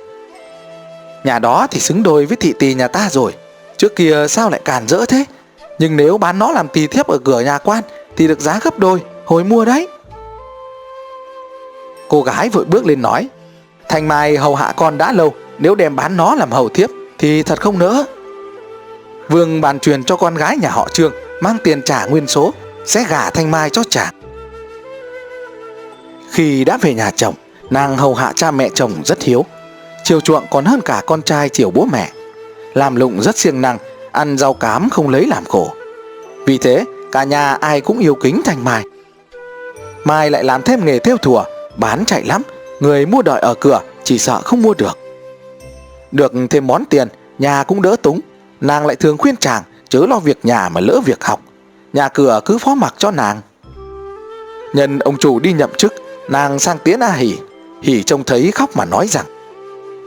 Nhà 1.24 1.38
đó 1.38 1.66
thì 1.70 1.80
xứng 1.80 2.02
đôi 2.02 2.26
với 2.26 2.36
thị 2.36 2.54
tỳ 2.58 2.74
nhà 2.74 2.88
ta 2.88 3.08
rồi. 3.10 3.34
Trước 3.76 3.96
kia 3.96 4.26
sao 4.28 4.50
lại 4.50 4.60
càn 4.64 4.88
rỡ 4.88 5.04
thế? 5.06 5.24
Nhưng 5.78 5.96
nếu 5.96 6.18
bán 6.18 6.38
nó 6.38 6.52
làm 6.52 6.68
tỳ 6.68 6.86
thiếp 6.86 7.06
ở 7.06 7.18
cửa 7.18 7.40
nhà 7.40 7.58
quan 7.58 7.82
Thì 8.16 8.28
được 8.28 8.40
giá 8.40 8.60
gấp 8.62 8.78
đôi, 8.78 9.00
Hồi 9.24 9.44
mua 9.44 9.64
đấy. 9.64 9.88
Cô 12.08 12.22
gái 12.22 12.48
vội 12.48 12.64
bước 12.64 12.86
lên 12.86 13.02
nói 13.02 13.28
Thành 13.88 14.08
Mai 14.08 14.36
hầu 14.36 14.54
hạ 14.54 14.72
con 14.76 14.98
đã 14.98 15.12
lâu, 15.12 15.34
Nếu 15.58 15.74
đem 15.74 15.96
bán 15.96 16.16
nó 16.16 16.34
làm 16.34 16.52
hầu 16.52 16.68
thiếp 16.68 16.90
Thì 17.18 17.42
thật 17.42 17.60
không 17.60 17.78
nỡ. 17.78 18.04
Vương 19.28 19.60
bàn 19.60 19.78
truyền 19.78 20.04
cho 20.04 20.16
con 20.16 20.34
gái 20.34 20.56
nhà 20.56 20.70
họ 20.70 20.88
Trương, 20.88 21.12
Mang 21.40 21.56
tiền 21.64 21.82
trả 21.84 22.06
nguyên 22.06 22.26
số, 22.26 22.54
Sẽ 22.84 23.04
gả 23.08 23.30
Thanh 23.30 23.50
Mai 23.50 23.70
cho 23.70 23.82
chàng. 23.90 24.25
Khi 26.36 26.64
đã 26.64 26.78
về 26.80 26.94
nhà 26.94 27.10
chồng 27.10 27.34
Nàng 27.70 27.96
hầu 27.96 28.14
hạ 28.14 28.32
cha 28.34 28.50
mẹ 28.50 28.68
chồng 28.74 28.92
rất 29.04 29.22
hiếu 29.22 29.44
chiều 30.04 30.20
chuộng 30.20 30.46
còn 30.50 30.64
hơn 30.64 30.80
cả 30.84 31.02
con 31.06 31.22
trai 31.22 31.48
chiều 31.48 31.70
bố 31.70 31.84
mẹ. 31.92 32.12
Làm 32.74 32.96
lụng 32.96 33.22
rất 33.22 33.38
siêng 33.38 33.60
năng, 33.60 33.78
ăn 34.12 34.38
rau 34.38 34.54
cám 34.54 34.90
không 34.90 35.08
lấy 35.08 35.26
làm 35.26 35.44
khổ. 35.44 35.74
Vì 36.46 36.58
thế, 36.58 36.84
cả 37.12 37.24
nhà 37.24 37.54
ai 37.54 37.80
cũng 37.80 37.98
yêu 37.98 38.14
kính 38.14 38.42
thành 38.44 38.64
Mai. 38.64 38.84
Mai 40.04 40.30
lại 40.30 40.44
làm 40.44 40.62
thêm 40.62 40.84
nghề 40.84 40.98
theo 40.98 41.16
thùa, 41.16 41.44
bán 41.76 42.04
chạy 42.04 42.24
lắm, 42.24 42.42
người 42.80 43.06
mua 43.06 43.22
đợi 43.22 43.40
ở 43.40 43.54
cửa 43.54 43.80
chỉ 44.04 44.18
sợ 44.18 44.40
không 44.44 44.62
mua 44.62 44.74
được. 44.74 44.98
Được 46.12 46.32
thêm 46.50 46.66
món 46.66 46.84
tiền, 46.84 47.08
nhà 47.38 47.62
cũng 47.62 47.82
đỡ 47.82 47.96
túng, 48.02 48.20
nàng 48.60 48.86
lại 48.86 48.96
thường 48.96 49.18
khuyên 49.18 49.36
chàng 49.36 49.62
chớ 49.88 50.06
lo 50.08 50.18
việc 50.18 50.38
nhà 50.42 50.68
mà 50.68 50.80
lỡ 50.80 51.00
việc 51.04 51.24
học. 51.24 51.40
Nhà 51.92 52.08
cửa 52.08 52.40
cứ 52.44 52.58
phó 52.58 52.74
mặc 52.74 52.94
cho 52.98 53.10
nàng. 53.10 53.40
Nhân 54.74 54.98
ông 54.98 55.18
chủ 55.18 55.38
đi 55.38 55.52
nhậm 55.52 55.70
chức, 55.76 55.94
nàng 56.28 56.58
sang 56.58 56.78
tiến 56.78 57.00
A 57.00 57.12
Hỉ. 57.12 57.38
Hỉ 57.82 58.02
trông 58.02 58.24
thấy 58.24 58.50
khóc 58.50 58.70
mà 58.76 58.84
nói 58.84 59.08
rằng, 59.08 59.26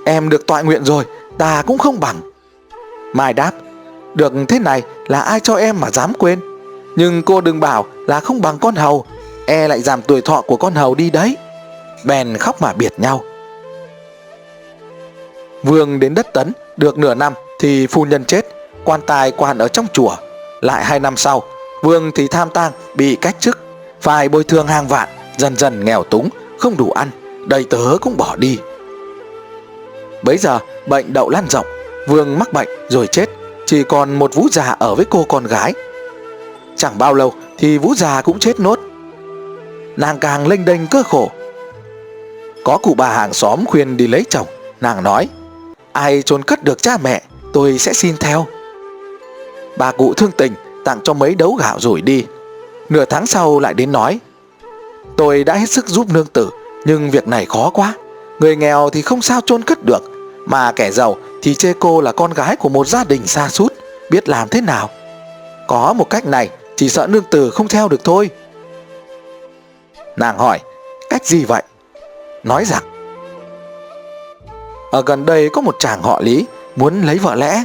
Em 0.05 0.29
được 0.29 0.47
tọa 0.47 0.61
nguyện 0.61 0.85
rồi, 0.85 1.03
Ta 1.37 1.63
cũng 1.67 1.77
không 1.77 1.99
bằng. 1.99 2.15
Mai 3.13 3.33
đáp, 3.33 3.51
Được 4.15 4.33
thế 4.47 4.59
này 4.59 4.81
là 5.07 5.21
ai 5.21 5.39
cho 5.39 5.55
em 5.55 5.79
mà 5.79 5.89
dám 5.89 6.13
quên? 6.19 6.39
Nhưng 6.95 7.23
cô 7.23 7.41
đừng 7.41 7.59
bảo 7.59 7.85
là 8.07 8.19
không 8.19 8.41
bằng 8.41 8.57
con 8.59 8.75
hầu 8.75 9.05
E 9.45 9.67
lại 9.67 9.81
giảm 9.81 10.01
tuổi 10.01 10.21
thọ 10.21 10.41
của 10.41 10.57
con 10.57 10.73
hầu 10.73 10.95
đi 10.95 11.09
đấy. 11.09 11.37
Bèn 12.05 12.37
khóc 12.37 12.61
mà 12.61 12.73
biệt 12.73 12.93
nhau. 12.97 13.23
Vương 15.63 15.99
đến 15.99 16.13
đất 16.13 16.33
tấn, 16.33 16.51
Được 16.77 16.97
nửa 16.97 17.15
năm 17.15 17.33
thì 17.59 17.87
phu 17.87 18.05
nhân 18.05 18.25
chết, 18.25 18.45
Quan 18.83 19.01
tài 19.07 19.31
quan 19.31 19.57
ở 19.57 19.67
trong 19.67 19.85
chùa. 19.93 20.15
Lại 20.61 20.85
hai 20.85 20.99
năm 20.99 21.17
sau, 21.17 21.43
Vương 21.83 22.11
thì 22.15 22.27
tham 22.27 22.49
tang 22.49 22.71
bị 22.95 23.15
cách 23.15 23.35
chức 23.39 23.59
Phải 24.01 24.29
bồi 24.29 24.43
thường 24.43 24.67
hàng 24.67 24.87
vạn. 24.87 25.09
Dần 25.39 25.55
dần 25.55 25.85
nghèo 25.85 26.03
túng, 26.03 26.29
Không 26.57 26.77
đủ 26.77 26.91
ăn, 26.91 27.09
Đầy 27.47 27.63
tớ 27.63 27.97
cũng 28.01 28.17
bỏ 28.17 28.35
đi. 28.35 28.59
Bấy 30.23 30.37
giờ, 30.37 30.59
bệnh 30.87 31.13
đậu 31.13 31.29
lan 31.29 31.45
rộng, 31.49 31.65
Vương 32.07 32.39
mắc 32.39 32.53
bệnh 32.53 32.67
rồi 32.89 33.07
chết, 33.07 33.29
Chỉ 33.65 33.83
còn 33.83 34.19
một 34.19 34.35
vũ 34.35 34.47
già 34.51 34.75
ở 34.79 34.95
với 34.95 35.05
cô 35.09 35.25
con 35.29 35.43
gái. 35.43 35.73
Chẳng 36.75 36.97
bao 36.97 37.13
lâu 37.13 37.33
thì 37.57 37.77
vũ 37.77 37.95
già 37.95 38.21
cũng 38.21 38.39
chết 38.39 38.59
nốt. 38.59 38.79
Nàng 39.97 40.19
càng 40.19 40.47
lênh 40.47 40.65
đênh 40.65 40.87
cơ 40.87 41.03
khổ. 41.03 41.31
Có 42.63 42.77
cụ 42.77 42.93
bà 42.97 43.09
hàng 43.09 43.33
xóm 43.33 43.65
khuyên 43.65 43.97
đi 43.97 44.07
lấy 44.07 44.25
chồng, 44.29 44.47
Nàng 44.81 45.03
nói, 45.03 45.29
Ai 45.93 46.21
chôn 46.21 46.43
cất 46.43 46.63
được 46.63 46.81
cha 46.81 46.97
mẹ, 47.03 47.21
Tôi 47.53 47.77
sẽ 47.77 47.93
xin 47.93 48.17
theo. 48.17 48.45
Bà 49.77 49.91
cụ 49.91 50.13
thương 50.13 50.31
tình 50.31 50.53
Tặng 50.85 50.99
cho 51.03 51.13
mấy 51.13 51.35
đấu 51.35 51.53
gạo 51.53 51.79
rồi 51.79 52.01
đi. 52.01 52.25
Nửa 52.89 53.05
tháng 53.05 53.27
sau 53.27 53.59
lại 53.59 53.73
đến 53.73 53.91
nói 53.91 54.19
Tôi 55.19 55.43
đã 55.43 55.55
hết 55.55 55.69
sức 55.69 55.87
giúp 55.87 56.07
nương 56.13 56.25
tử, 56.25 56.49
Nhưng 56.85 57.11
việc 57.11 57.27
này 57.27 57.45
khó 57.45 57.69
quá. 57.69 57.93
Người 58.39 58.55
nghèo 58.55 58.89
thì 58.89 59.01
không 59.01 59.21
sao 59.21 59.41
chôn 59.45 59.63
cất 59.63 59.85
được, 59.85 60.03
Mà 60.45 60.71
kẻ 60.71 60.91
giàu 60.91 61.17
thì 61.41 61.55
chê 61.55 61.73
cô 61.79 62.01
là 62.01 62.11
con 62.11 62.33
gái 62.33 62.55
của 62.55 62.69
một 62.69 62.87
gia 62.87 63.03
đình 63.03 63.27
xa 63.27 63.49
sút 63.49 63.73
Biết 64.09 64.29
làm 64.29 64.49
thế 64.49 64.61
nào? 64.61 64.89
Có 65.67 65.93
một 65.93 66.09
cách 66.09 66.25
này, 66.25 66.49
Chỉ 66.75 66.89
sợ 66.89 67.07
nương 67.07 67.23
tử 67.31 67.49
không 67.49 67.67
theo 67.67 67.87
được 67.87 68.03
thôi. 68.03 68.29
Nàng 70.17 70.37
hỏi, 70.37 70.59
Cách 71.09 71.25
gì 71.25 71.45
vậy? 71.45 71.63
Nói 72.43 72.65
rằng, 72.65 72.83
Ở 74.91 75.03
gần 75.05 75.25
đây 75.25 75.49
có 75.53 75.61
một 75.61 75.75
chàng 75.79 76.01
họ 76.01 76.21
lý, 76.21 76.45
Muốn 76.75 77.01
lấy 77.01 77.17
vợ 77.17 77.35
lẽ. 77.35 77.63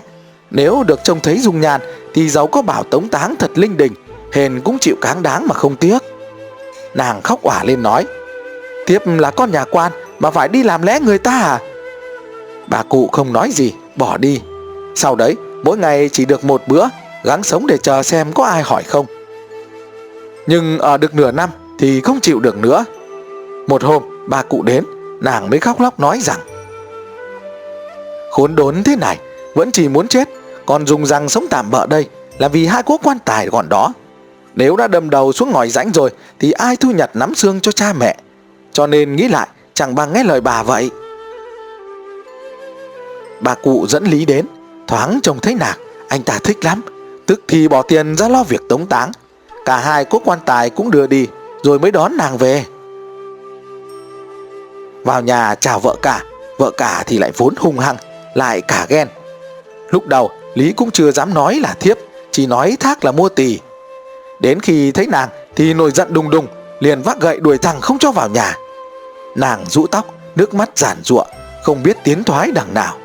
Nếu 0.51 0.83
được 0.87 1.01
trông 1.05 1.21
thấy 1.21 1.39
dung 1.39 1.61
nhan 1.61 1.81
Thì 2.15 2.29
giàu 2.29 2.47
có 2.47 2.63
bảo 2.63 2.83
tống 2.83 3.09
táng 3.09 3.35
thật 3.39 3.59
linh 3.59 3.77
đình 3.77 3.93
Hền 4.33 4.61
cũng 4.61 4.79
chịu 4.79 4.97
cáng 5.01 5.23
đáng 5.23 5.47
mà 5.49 5.55
không 5.55 5.77
tiếc. 5.77 5.99
Nàng 6.95 7.23
khóc 7.23 7.43
òa 7.43 7.65
lên 7.65 7.83
nói, 7.83 8.07
Tiếp 8.87 9.03
là 9.07 9.31
con 9.31 9.53
nhà 9.53 9.65
quan 9.65 9.93
Mà 10.19 10.31
phải 10.31 10.49
đi 10.49 10.63
làm 10.63 10.83
lẽ 10.83 11.01
người 11.01 11.19
ta 11.19 11.33
à? 11.33 11.59
Bà 12.67 12.83
cụ 12.83 13.09
không 13.13 13.33
nói 13.33 13.51
gì, 13.51 13.73
Bỏ 13.97 14.17
đi. 14.17 14.41
Sau 14.95 15.17
đấy, 15.17 15.37
mỗi 15.63 15.79
ngày 15.79 16.09
chỉ 16.13 16.25
được 16.25 16.45
một 16.45 16.63
bữa, 16.67 16.89
Gắng 17.25 17.43
sống 17.43 17.67
để 17.67 17.79
chờ 17.79 18.03
xem 18.03 18.33
có 18.33 18.45
ai 18.45 18.63
hỏi 18.63 18.83
không. 18.83 19.07
Nhưng 20.47 20.79
ở 20.79 20.97
được 20.97 21.15
nửa 21.15 21.31
năm 21.31 21.51
Thì 21.79 22.01
không 22.01 22.21
chịu 22.21 22.41
được 22.41 22.57
nữa. 22.57 22.85
Một 23.69 23.83
hôm, 23.83 24.03
bà 24.29 24.43
cụ 24.43 24.63
đến, 24.63 24.85
Nàng 25.21 25.51
mới 25.51 25.61
khóc 25.61 25.81
lóc 25.81 26.01
nói 26.01 26.21
rằng, 26.21 26.41
Khốn 28.31 28.57
đốn 28.57 28.83
thế 28.83 28.97
này, 28.97 29.19
Vẫn 29.55 29.73
chỉ 29.73 29.89
muốn 29.89 30.09
chết, 30.09 30.29
Còn 30.67 30.87
dùng 30.87 31.07
răng 31.07 31.29
sống 31.29 31.47
tạm 31.51 31.71
bợ 31.71 31.87
đây 31.87 32.09
Là 32.39 32.49
vì 32.49 32.67
hai 32.67 32.83
quốc 32.83 33.01
quan 33.05 33.19
tài 33.25 33.49
còn 33.51 33.69
đó. 33.69 33.93
Nếu 34.57 34.77
đã 34.77 34.89
đâm 34.89 35.11
đầu 35.11 35.33
xuống 35.33 35.53
ngòi 35.53 35.69
rãnh 35.69 35.93
rồi, 35.93 36.11
Thì 36.39 36.53
ai 36.53 36.77
thu 36.77 36.91
nhặt 36.91 37.11
nắm 37.15 37.35
xương 37.35 37.61
cho 37.61 37.73
cha 37.73 37.93
mẹ? 37.93 38.17
Cho 38.73 38.87
nên 38.87 39.17
nghĩ 39.17 39.29
lại, 39.29 39.49
Chẳng 39.75 39.95
bằng 39.95 40.13
nghe 40.13 40.25
lời 40.25 40.41
bà 40.41 40.63
vậy. 40.63 40.91
Bà 43.41 43.55
cụ 43.55 43.87
dẫn 43.89 44.05
Lý 44.05 44.25
đến, 44.25 44.47
Thoáng 44.87 45.21
trông 45.23 45.41
thấy 45.41 45.55
nạc 45.55 45.79
Anh 46.09 46.23
ta 46.23 46.39
thích 46.45 46.65
lắm, 46.65 46.83
Tức 47.27 47.43
thì 47.49 47.69
bỏ 47.69 47.83
tiền 47.83 48.17
ra 48.17 48.29
lo 48.29 48.45
việc 48.45 48.61
tống 48.69 48.87
táng. 48.87 49.13
Cả 49.65 49.77
hai 49.77 50.05
quốc 50.05 50.23
quan 50.25 50.39
tài 50.47 50.71
cũng 50.71 50.91
đưa 50.91 51.07
đi, 51.07 51.27
Rồi 51.63 51.79
mới 51.79 51.91
đón 51.91 52.17
nàng 52.17 52.39
về. 52.39 52.65
Vào 55.05 55.23
nhà 55.23 55.55
chào 55.55 55.81
vợ 55.81 55.97
cả 56.03 56.25
Vợ 56.59 56.71
cả 56.71 57.05
thì 57.07 57.19
lại 57.19 57.33
vốn 57.37 57.55
hung 57.57 57.79
hăng, 57.79 57.97
Lại 58.35 58.61
cả 58.61 58.87
ghen. 58.89 59.09
Lúc 59.91 60.07
đầu, 60.07 60.31
Lý 60.55 60.73
cũng 60.73 60.91
chưa 60.91 61.11
dám 61.11 61.35
nói 61.35 61.55
là 61.61 61.75
thiếp, 61.81 61.99
Chỉ 62.31 62.47
nói 62.47 62.77
thác 62.81 63.05
là 63.05 63.13
mua 63.13 63.29
tỳ. 63.29 63.59
Đến 64.45 64.61
khi 64.61 64.93
thấy 64.93 65.07
nàng 65.07 65.29
thì 65.57 65.75
nổi 65.75 65.91
giận 65.91 66.15
đùng 66.15 66.31
đùng, 66.31 66.47
Liền 66.81 67.03
vác 67.03 67.21
gậy 67.21 67.41
đuổi 67.41 67.59
thằng 67.59 67.81
không 67.81 67.99
cho 67.99 68.13
vào 68.13 68.29
nhà. 68.29 68.57
Nàng 69.37 69.65
rũ 69.67 69.87
tóc, 69.87 70.07
Nước 70.37 70.55
mắt 70.55 70.71
giản 70.75 70.97
giụa, 71.05 71.25
Không 71.63 71.83
biết 71.83 71.97
tiến 72.05 72.25
thoái 72.25 72.51
đằng 72.51 72.75
nào. 72.75 72.99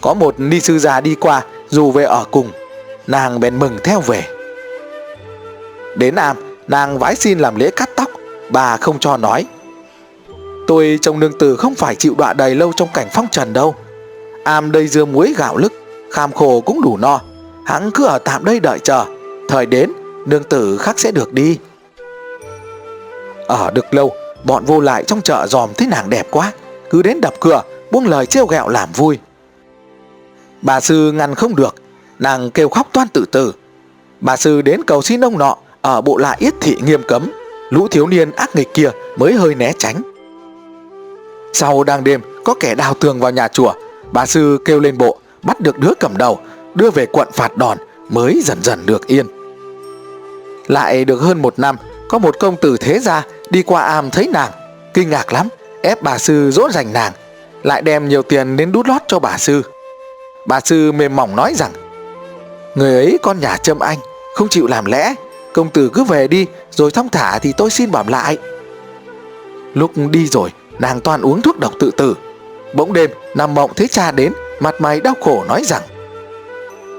Có 0.00 0.14
một 0.14 0.34
ni 0.40 0.60
sư 0.60 0.78
già 0.78 1.00
đi 1.00 1.14
qua, 1.14 1.42
Dù 1.68 1.90
về 1.90 2.04
ở 2.04 2.24
cùng, 2.30 2.50
Nàng 3.06 3.40
bèn 3.40 3.58
mừng 3.58 3.78
theo 3.84 4.00
về. 4.00 4.24
Đến 5.96 6.14
Am, 6.14 6.36
Nàng 6.68 6.98
vái 6.98 7.16
xin 7.16 7.38
làm 7.38 7.56
lễ 7.56 7.70
cắt 7.76 7.90
tóc, 7.96 8.10
Bà 8.50 8.76
không 8.76 8.98
cho 8.98 9.16
nói. 9.16 9.46
Tôi 10.66 10.98
trông 11.02 11.20
nương 11.20 11.38
tử 11.38 11.56
không 11.56 11.74
phải 11.74 11.94
chịu 11.94 12.14
đọa 12.18 12.32
đầy 12.32 12.54
lâu 12.54 12.72
trong 12.76 12.88
cảnh 12.94 13.08
phong 13.12 13.26
trần 13.30 13.52
đâu. 13.52 13.74
Am 14.44 14.72
đây 14.72 14.88
dưa 14.88 15.04
muối 15.04 15.34
gạo 15.36 15.56
lức, 15.56 15.72
Kham 16.12 16.32
khổ 16.32 16.60
cũng 16.60 16.82
đủ 16.82 16.96
no 16.96 17.20
Hắn 17.66 17.90
cứ 17.90 18.06
ở 18.06 18.18
tạm 18.18 18.44
đây 18.44 18.60
đợi 18.60 18.78
chờ. 18.78 19.04
Thời 19.48 19.66
đến, 19.66 19.92
nương 20.26 20.44
tử 20.44 20.76
khác 20.76 20.98
sẽ 20.98 21.10
được 21.10 21.32
đi. 21.32 21.58
Ở 23.46 23.70
được 23.70 23.94
lâu, 23.94 24.12
Bọn 24.44 24.64
vô 24.64 24.80
lại 24.80 25.04
trong 25.04 25.22
chợ 25.22 25.46
dòm 25.46 25.70
thấy 25.76 25.88
nàng 25.88 26.10
đẹp 26.10 26.26
quá, 26.30 26.52
Cứ 26.90 27.02
đến 27.02 27.20
đập 27.20 27.34
cửa, 27.40 27.62
Buông 27.90 28.06
lời 28.06 28.26
trêu 28.26 28.46
ghẹo 28.46 28.68
làm 28.68 28.88
vui. 28.92 29.18
Bà 30.62 30.80
sư 30.80 31.12
ngăn 31.12 31.34
không 31.34 31.56
được, 31.56 31.74
Nàng 32.18 32.50
kêu 32.50 32.68
khóc 32.68 32.88
toan 32.92 33.08
tự 33.08 33.24
tử. 33.32 33.52
Bà 34.20 34.36
sư 34.36 34.62
đến 34.62 34.80
cầu 34.86 35.02
xin 35.02 35.24
ông 35.24 35.38
nọ, 35.38 35.56
Ở 35.80 36.00
bộ 36.00 36.16
lại 36.16 36.36
yết 36.40 36.54
thị 36.60 36.76
nghiêm 36.84 37.02
cấm, 37.08 37.30
Lũ 37.70 37.88
thiếu 37.88 38.06
niên 38.06 38.30
ác 38.30 38.56
nghịch 38.56 38.74
kia 38.74 38.90
mới 39.16 39.32
hơi 39.32 39.54
né 39.54 39.72
tránh. 39.78 40.02
Sau 41.52 41.84
đang 41.84 42.04
đêm, 42.04 42.20
Có 42.44 42.54
kẻ 42.60 42.74
đào 42.74 42.94
tường 42.94 43.20
vào 43.20 43.30
nhà 43.30 43.48
chùa, 43.48 43.72
Bà 44.12 44.26
sư 44.26 44.58
kêu 44.64 44.80
lên 44.80 44.98
bộ, 44.98 45.18
Bắt 45.42 45.60
được 45.60 45.78
đứa 45.78 45.92
cầm 46.00 46.16
đầu, 46.16 46.40
Đưa 46.74 46.90
về 46.90 47.06
quận 47.06 47.28
phạt 47.32 47.56
đòn, 47.56 47.78
Mới 48.10 48.40
dần 48.44 48.58
dần 48.62 48.86
được 48.86 49.06
yên. 49.06 49.26
Lại 50.68 51.04
được 51.04 51.20
hơn 51.20 51.42
một 51.42 51.58
năm, 51.58 51.76
Có 52.08 52.18
một 52.18 52.38
công 52.38 52.56
tử 52.56 52.76
thế 52.80 52.98
gia 52.98 53.26
Đi 53.50 53.62
qua 53.62 53.82
am 53.82 54.10
thấy 54.10 54.28
nàng. 54.32 54.50
Kinh 54.94 55.10
ngạc 55.10 55.32
lắm, 55.32 55.48
Ép 55.82 56.02
bà 56.02 56.18
sư 56.18 56.50
dỗ 56.50 56.70
dành 56.70 56.92
nàng, 56.92 57.12
Lại 57.62 57.82
đem 57.82 58.08
nhiều 58.08 58.22
tiền 58.22 58.56
đến 58.56 58.72
đút 58.72 58.88
lót 58.88 59.02
cho 59.08 59.18
bà 59.18 59.38
sư. 59.38 59.62
Bà 60.46 60.60
sư 60.60 60.92
mềm 60.92 61.16
mỏng 61.16 61.36
nói 61.36 61.54
rằng, 61.56 61.72
Người 62.74 62.94
ấy 62.94 63.18
con 63.22 63.40
nhà 63.40 63.56
châm 63.56 63.78
anh, 63.78 63.98
Không 64.34 64.48
chịu 64.48 64.66
làm 64.66 64.84
lẽ, 64.84 65.14
Công 65.52 65.70
tử 65.70 65.90
cứ 65.94 66.04
về 66.04 66.28
đi, 66.28 66.46
Rồi 66.70 66.90
thong 66.90 67.08
thả 67.08 67.38
thì 67.38 67.52
tôi 67.56 67.70
xin 67.70 67.90
bảo 67.90 68.04
lại. 68.08 68.38
Lúc 69.74 69.90
đi 70.10 70.26
rồi, 70.26 70.52
Nàng 70.78 71.00
toàn 71.00 71.22
uống 71.22 71.42
thuốc 71.42 71.58
độc 71.58 71.72
tự 71.80 71.90
tử. 71.90 72.14
Bỗng 72.74 72.92
đêm, 72.92 73.10
nằm 73.36 73.54
mộng 73.54 73.70
thấy 73.76 73.88
cha 73.88 74.12
đến, 74.12 74.32
Mặt 74.60 74.74
mày 74.78 75.00
đau 75.00 75.14
khổ 75.20 75.44
nói 75.48 75.62
rằng, 75.64 75.82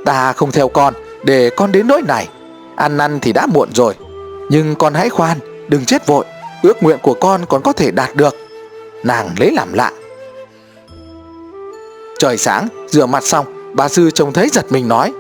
Ta 0.05 0.33
không 0.33 0.51
theo 0.51 0.69
con, 0.69 0.93
Để 1.23 1.49
con 1.49 1.71
đến 1.71 1.87
nỗi 1.87 2.01
này. 2.01 2.27
Ăn 2.79 2.97
năn 2.97 3.19
thì 3.19 3.33
đã 3.33 3.45
muộn 3.45 3.69
rồi. 3.73 3.93
Nhưng 4.49 4.75
con 4.75 4.93
hãy 4.93 5.09
khoan, 5.09 5.37
Đừng 5.67 5.85
chết 5.85 6.07
vội. 6.07 6.25
Ước 6.63 6.83
nguyện 6.83 6.97
của 7.01 7.13
con 7.13 7.45
còn 7.49 7.61
có 7.61 7.73
thể 7.73 7.91
đạt 7.91 8.15
được. 8.15 8.35
Nàng 9.03 9.29
lấy 9.39 9.51
làm 9.51 9.73
lạ. 9.73 9.91
Trời 12.19 12.37
sáng, 12.37 12.67
rửa 12.87 13.05
mặt 13.05 13.23
xong, 13.23 13.73
Bà 13.73 13.87
sư 13.87 14.11
trông 14.11 14.33
thấy 14.33 14.49
giật 14.49 14.65
mình 14.69 14.87
nói. 14.87 15.13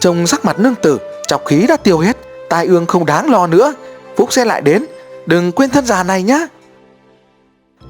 Trông 0.00 0.26
sắc 0.26 0.44
mặt 0.44 0.58
nương 0.58 0.74
tử, 0.74 0.98
Chọc 1.26 1.46
khí 1.46 1.66
đã 1.66 1.76
tiêu 1.76 1.98
hết, 1.98 2.16
Tai 2.48 2.66
ương 2.66 2.86
không 2.86 3.06
đáng 3.06 3.30
lo 3.30 3.46
nữa. 3.46 3.74
Phúc 4.16 4.32
sẽ 4.32 4.44
lại 4.44 4.60
đến, 4.60 4.86
Đừng 5.26 5.52
quên 5.52 5.70
thân 5.70 5.86
già 5.86 6.02
này 6.02 6.22
nhá. 6.22 6.46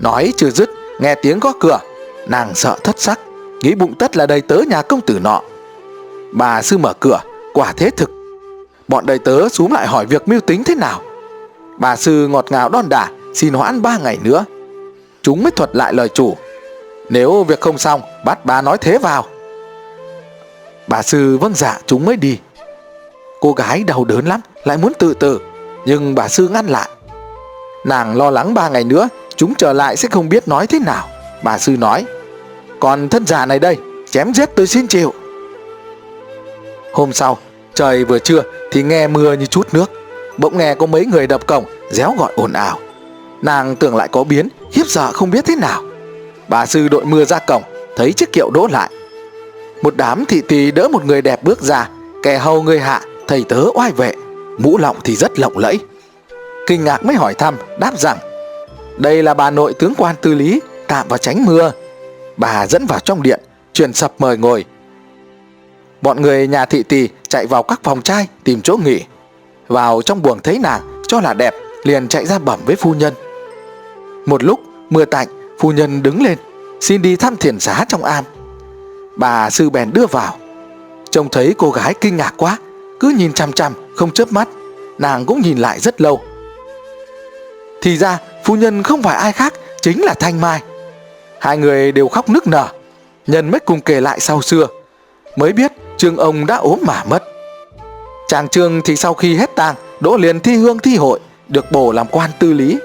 Nói 0.00 0.32
chưa 0.36 0.50
dứt, 0.50 0.70
Nghe 1.00 1.14
tiếng 1.14 1.40
có 1.40 1.52
cửa. 1.60 1.80
Nàng 2.28 2.54
sợ 2.54 2.76
thất 2.84 3.00
sắc, 3.00 3.20
Nghĩ 3.62 3.74
bụng 3.74 3.94
tất 3.98 4.16
là 4.16 4.26
đầy 4.26 4.40
tớ 4.40 4.56
nhà 4.68 4.82
công 4.82 5.00
tử 5.00 5.18
nọ. 5.22 5.42
Bà 6.32 6.62
sư 6.62 6.78
mở 6.78 6.92
cửa, 7.00 7.20
Quả 7.54 7.72
thế 7.76 7.90
thực. 7.90 8.19
Bọn 8.90 9.06
đầy 9.06 9.18
tớ 9.18 9.48
xuống 9.48 9.72
lại 9.72 9.86
hỏi 9.86 10.06
việc 10.06 10.28
mưu 10.28 10.40
tính 10.40 10.64
thế 10.64 10.74
nào. 10.74 11.02
Bà 11.78 11.96
sư 11.96 12.28
ngọt 12.28 12.46
ngào 12.50 12.68
đon 12.68 12.88
đả, 12.88 13.10
Xin 13.34 13.54
hoãn 13.54 13.82
ba 13.82 13.98
ngày 13.98 14.18
nữa. 14.22 14.44
Chúng 15.22 15.42
mới 15.42 15.50
thuật 15.50 15.70
lại 15.76 15.94
lời 15.94 16.08
chủ. 16.08 16.36
Nếu 17.08 17.44
việc 17.44 17.60
không 17.60 17.78
xong, 17.78 18.00
Bắt 18.24 18.46
bà 18.46 18.62
nói 18.62 18.78
thế 18.78 18.98
vào. 18.98 19.24
Bà 20.86 21.02
sư 21.02 21.38
vâng 21.38 21.54
dạ 21.54 21.78
chúng 21.86 22.04
mới 22.04 22.16
đi. 22.16 22.38
Cô 23.40 23.52
gái 23.52 23.84
đau 23.84 24.04
đớn 24.04 24.26
lắm, 24.26 24.40
Lại 24.64 24.76
muốn 24.76 24.92
tự 24.98 25.14
tử. 25.14 25.40
Nhưng 25.86 26.14
bà 26.14 26.28
sư 26.28 26.48
ngăn 26.48 26.66
lại. 26.66 26.88
Nàng 27.84 28.16
lo 28.16 28.30
lắng 28.30 28.54
ba 28.54 28.68
ngày 28.68 28.84
nữa, 28.84 29.08
Chúng 29.36 29.54
trở 29.54 29.72
lại 29.72 29.96
sẽ 29.96 30.08
không 30.08 30.28
biết 30.28 30.48
nói 30.48 30.66
thế 30.66 30.78
nào. 30.78 31.08
Bà 31.42 31.58
sư 31.58 31.76
nói, 31.78 32.04
Còn 32.80 33.08
thân 33.08 33.26
già 33.26 33.46
này 33.46 33.58
đây, 33.58 33.76
Chém 34.10 34.34
giết 34.34 34.50
tôi 34.56 34.66
xin 34.66 34.86
chịu. 34.86 35.12
Hôm 36.92 37.12
sau 37.12 37.38
Trời 37.74 38.04
vừa 38.04 38.18
trưa 38.18 38.42
Thì 38.70 38.82
nghe 38.82 39.06
mưa 39.06 39.32
như 39.32 39.46
chút 39.46 39.68
nước. 39.72 39.90
Bỗng 40.38 40.58
nghe 40.58 40.74
có 40.74 40.86
mấy 40.86 41.06
người 41.06 41.26
đập 41.26 41.46
cổng, 41.46 41.64
Réo 41.90 42.14
gọi 42.18 42.32
ồn 42.36 42.52
ào. 42.52 42.78
Nàng 43.42 43.76
tưởng 43.76 43.96
lại 43.96 44.08
có 44.08 44.24
biến, 44.24 44.48
hiếp 44.72 44.86
sợ 44.86 45.10
không 45.12 45.30
biết 45.30 45.44
thế 45.44 45.56
nào. 45.56 45.82
Bà 46.48 46.66
sư 46.66 46.88
đội 46.88 47.04
mưa 47.04 47.24
ra 47.24 47.38
cổng, 47.38 47.62
Thấy 47.96 48.12
chiếc 48.12 48.32
kiệu 48.32 48.50
đỗ 48.50 48.68
lại. 48.72 48.90
Một 49.82 49.96
đám 49.96 50.24
thị 50.24 50.42
tỳ 50.48 50.70
đỡ 50.70 50.88
một 50.88 51.04
người 51.04 51.22
đẹp 51.22 51.42
bước 51.42 51.60
ra, 51.60 51.88
Kẻ 52.22 52.38
hầu 52.38 52.62
người 52.62 52.80
hạ, 52.80 53.00
Thầy 53.26 53.44
tớ 53.48 53.64
oai 53.74 53.92
vệ. 53.92 54.12
Mũ 54.58 54.78
lọng 54.78 54.96
thì 55.04 55.16
rất 55.16 55.38
lộng 55.38 55.58
lẫy. 55.58 55.78
Kinh 56.66 56.84
ngạc 56.84 57.04
mới 57.04 57.16
hỏi 57.16 57.34
thăm, 57.34 57.56
Đáp 57.78 57.98
rằng, 57.98 58.18
Đây 58.96 59.22
là 59.22 59.34
bà 59.34 59.50
nội 59.50 59.74
tướng 59.74 59.94
quan 59.96 60.16
tư 60.20 60.34
lý, 60.34 60.60
Tạm 60.86 61.08
vào 61.08 61.18
tránh 61.18 61.44
mưa. 61.44 61.72
Bà 62.36 62.66
dẫn 62.66 62.86
vào 62.86 62.98
trong 62.98 63.22
điện, 63.22 63.40
Truyền 63.72 63.92
sập 63.92 64.12
mời 64.18 64.36
ngồi. 64.36 64.64
Bọn 66.02 66.22
người 66.22 66.46
nhà 66.46 66.64
thị 66.64 66.82
tỳ 66.82 67.08
chạy 67.30 67.46
vào 67.46 67.62
các 67.62 67.80
phòng 67.82 68.02
trai 68.02 68.28
Tìm 68.44 68.60
chỗ 68.60 68.76
nghỉ 68.76 69.00
Vào 69.68 70.02
trong 70.02 70.22
buồng 70.22 70.38
thấy 70.42 70.58
nàng 70.58 71.02
cho 71.08 71.20
là 71.20 71.34
đẹp 71.34 71.54
Liền 71.82 72.08
chạy 72.08 72.26
ra 72.26 72.38
bẩm 72.38 72.60
với 72.66 72.76
phu 72.76 72.94
nhân 72.94 73.14
Một 74.26 74.42
lúc 74.42 74.60
mưa 74.90 75.04
tạnh 75.04 75.28
Phu 75.58 75.72
nhân 75.72 76.02
đứng 76.02 76.22
lên 76.22 76.38
xin 76.80 77.02
đi 77.02 77.16
thăm 77.16 77.36
thiền 77.36 77.60
xá 77.60 77.84
trong 77.88 78.04
am. 78.04 78.24
Bà 79.16 79.50
sư 79.50 79.70
bèn 79.70 79.90
đưa 79.92 80.06
vào. 80.06 80.36
Trông 81.10 81.28
thấy 81.28 81.54
cô 81.58 81.70
gái 81.70 81.94
kinh 82.00 82.16
ngạc 82.16 82.34
quá, 82.36 82.58
cứ 83.00 83.14
nhìn 83.18 83.32
chăm 83.32 83.52
chăm, 83.52 83.72
không 83.96 84.10
chớp 84.10 84.32
mắt. 84.32 84.48
Nàng 84.98 85.26
cũng 85.26 85.40
nhìn 85.40 85.58
lại 85.58 85.80
rất 85.80 86.00
lâu. 86.00 86.20
Thì 87.82 87.96
ra, 87.96 88.18
phu 88.44 88.56
nhân 88.56 88.82
không 88.82 89.02
phải 89.02 89.16
ai 89.16 89.32
khác, 89.32 89.54
chính 89.82 90.02
là 90.02 90.14
Thanh 90.14 90.40
Mai. 90.40 90.62
Hai 91.40 91.58
người 91.58 91.92
đều 91.92 92.08
khóc 92.08 92.28
nức 92.28 92.46
nở. 92.46 92.68
Nhân 93.26 93.50
mới 93.50 93.60
cùng 93.60 93.80
kể 93.80 94.00
lại 94.00 94.20
sau 94.20 94.42
xưa. 94.42 94.66
Mới 95.36 95.52
biết 95.52 95.72
Trương 96.00 96.16
ông 96.16 96.46
đã 96.46 96.56
ốm 96.56 96.78
mà 96.82 97.04
mất. 97.04 97.22
Chàng 98.28 98.48
Trương 98.48 98.82
thì 98.84 98.96
sau 98.96 99.14
khi 99.14 99.34
hết 99.34 99.56
tang, 99.56 99.74
đỗ 100.00 100.16
liền 100.16 100.40
thi 100.40 100.54
hương 100.54 100.78
thi 100.78 100.96
hội, 100.96 101.20
được 101.48 101.72
bổ 101.72 101.92
làm 101.92 102.06
quan 102.10 102.30
tư 102.38 102.52
lý. 102.52 102.78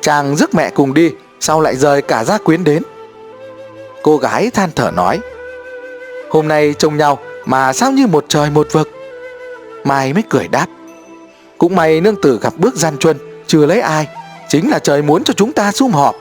Chàng 0.00 0.36
rước 0.36 0.54
mẹ 0.54 0.70
cùng 0.70 0.94
đi, 0.94 1.10
sau 1.40 1.60
lại 1.60 1.76
rời 1.76 2.02
cả 2.02 2.24
gia 2.24 2.38
quyến 2.38 2.64
đến. 2.64 2.82
Cô 4.02 4.16
gái 4.16 4.50
than 4.50 4.70
thở 4.76 4.90
nói, 4.90 5.20
hôm 6.30 6.48
nay 6.48 6.74
trông 6.78 6.96
nhau 6.96 7.18
mà 7.44 7.72
sao 7.72 7.90
như 7.90 8.06
một 8.06 8.24
trời 8.28 8.50
một 8.50 8.68
vực. 8.72 8.90
Mai 9.84 10.12
mới 10.12 10.22
cười 10.30 10.48
đáp, 10.48 10.66
cũng 11.58 11.76
may 11.76 12.00
nương 12.00 12.22
tử 12.22 12.38
gặp 12.42 12.52
bước 12.56 12.74
gian 12.74 12.98
truân, 12.98 13.16
chưa 13.46 13.66
lấy 13.66 13.80
ai, 13.80 14.08
chính 14.48 14.70
là 14.70 14.78
trời 14.78 15.02
muốn 15.02 15.24
cho 15.24 15.34
chúng 15.34 15.52
ta 15.52 15.72
sum 15.72 15.90
họp. 15.90 16.16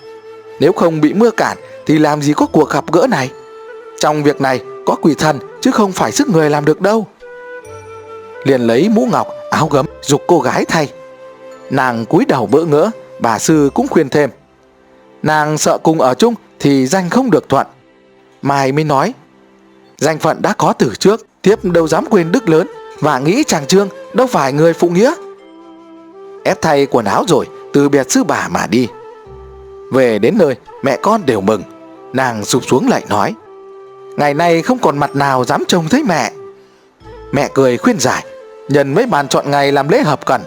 Nếu 0.60 0.72
không 0.74 1.02
bị 1.02 1.14
mưa 1.14 1.32
cản 1.32 1.58
thì 1.86 1.98
làm 1.98 2.22
gì 2.22 2.34
có 2.34 2.46
cuộc 2.46 2.70
gặp 2.70 2.92
gỡ 2.92 3.08
này. 3.10 3.30
Trong 4.00 4.24
việc 4.24 4.42
này 4.42 4.60
có 4.86 4.96
quỷ 5.02 5.14
thần 5.18 5.40
chứ 5.62 5.72
không 5.72 5.92
phải 5.92 6.12
sức 6.12 6.30
người 6.30 6.50
làm 6.50 6.66
được 6.66 6.82
đâu. 6.82 7.08
Liền 8.44 8.62
lấy 8.62 8.90
mũ 8.90 9.08
ngọc, 9.12 9.28
áo 9.52 9.68
gấm, 9.68 9.86
dục 10.02 10.22
cô 10.28 10.40
gái 10.40 10.66
thay. 10.66 10.92
Nàng 11.70 12.06
cúi 12.06 12.26
đầu 12.26 12.46
bỡ 12.46 12.66
ngỡ, 12.66 12.92
bà 13.20 13.40
sư 13.40 13.70
cũng 13.74 13.88
khuyên 13.88 14.10
thêm. 14.10 14.30
Nàng 15.24 15.58
sợ 15.58 15.78
cùng 15.78 16.02
ở 16.02 16.14
chung 16.14 16.34
thì 16.60 16.88
danh 16.88 17.10
không 17.10 17.32
được 17.32 17.50
thuận. 17.50 17.68
Mai 18.42 18.72
mới 18.72 18.84
nói, 18.84 19.14
danh 19.98 20.20
phận 20.20 20.42
đã 20.42 20.54
có 20.54 20.74
từ 20.74 20.94
trước, 21.00 21.26
tiếp 21.42 21.64
đâu 21.64 21.88
dám 21.88 22.06
quên 22.10 22.32
đức 22.32 22.50
lớn 22.50 22.68
và 23.00 23.20
nghĩ 23.20 23.44
chàng 23.48 23.68
trương 23.68 23.90
đâu 24.14 24.28
phải 24.28 24.54
người 24.54 24.74
phụ 24.74 24.90
nghĩa. 24.90 25.14
Ép 26.44 26.62
thay 26.62 26.86
quần 26.86 27.06
áo 27.06 27.24
rồi, 27.28 27.48
từ 27.74 27.90
biệt 27.90 28.12
sư 28.12 28.24
bà 28.24 28.48
mà 28.48 28.68
đi. 28.68 28.88
Về 29.94 30.20
đến 30.20 30.38
nơi, 30.38 30.56
mẹ 30.84 30.98
con 31.02 31.22
đều 31.26 31.42
mừng. 31.42 31.64
Nàng 32.14 32.46
sụp 32.46 32.66
xuống 32.66 32.90
lại 32.90 33.04
nói, 33.10 33.34
ngày 34.18 34.34
nay 34.34 34.62
không 34.62 34.80
còn 34.80 34.98
mặt 34.98 35.16
nào 35.16 35.44
dám 35.46 35.64
trông 35.68 35.90
thấy 35.90 36.04
mẹ. 36.04 36.32
Mẹ 37.32 37.50
cười 37.54 37.78
khuyên 37.78 38.00
giải, 38.00 38.26
nhân 38.70 38.94
mấy 38.94 39.06
bàn 39.06 39.28
chọn 39.28 39.52
ngày 39.52 39.72
làm 39.72 39.90
lễ 39.90 40.02
hợp 40.02 40.26
cần. 40.26 40.42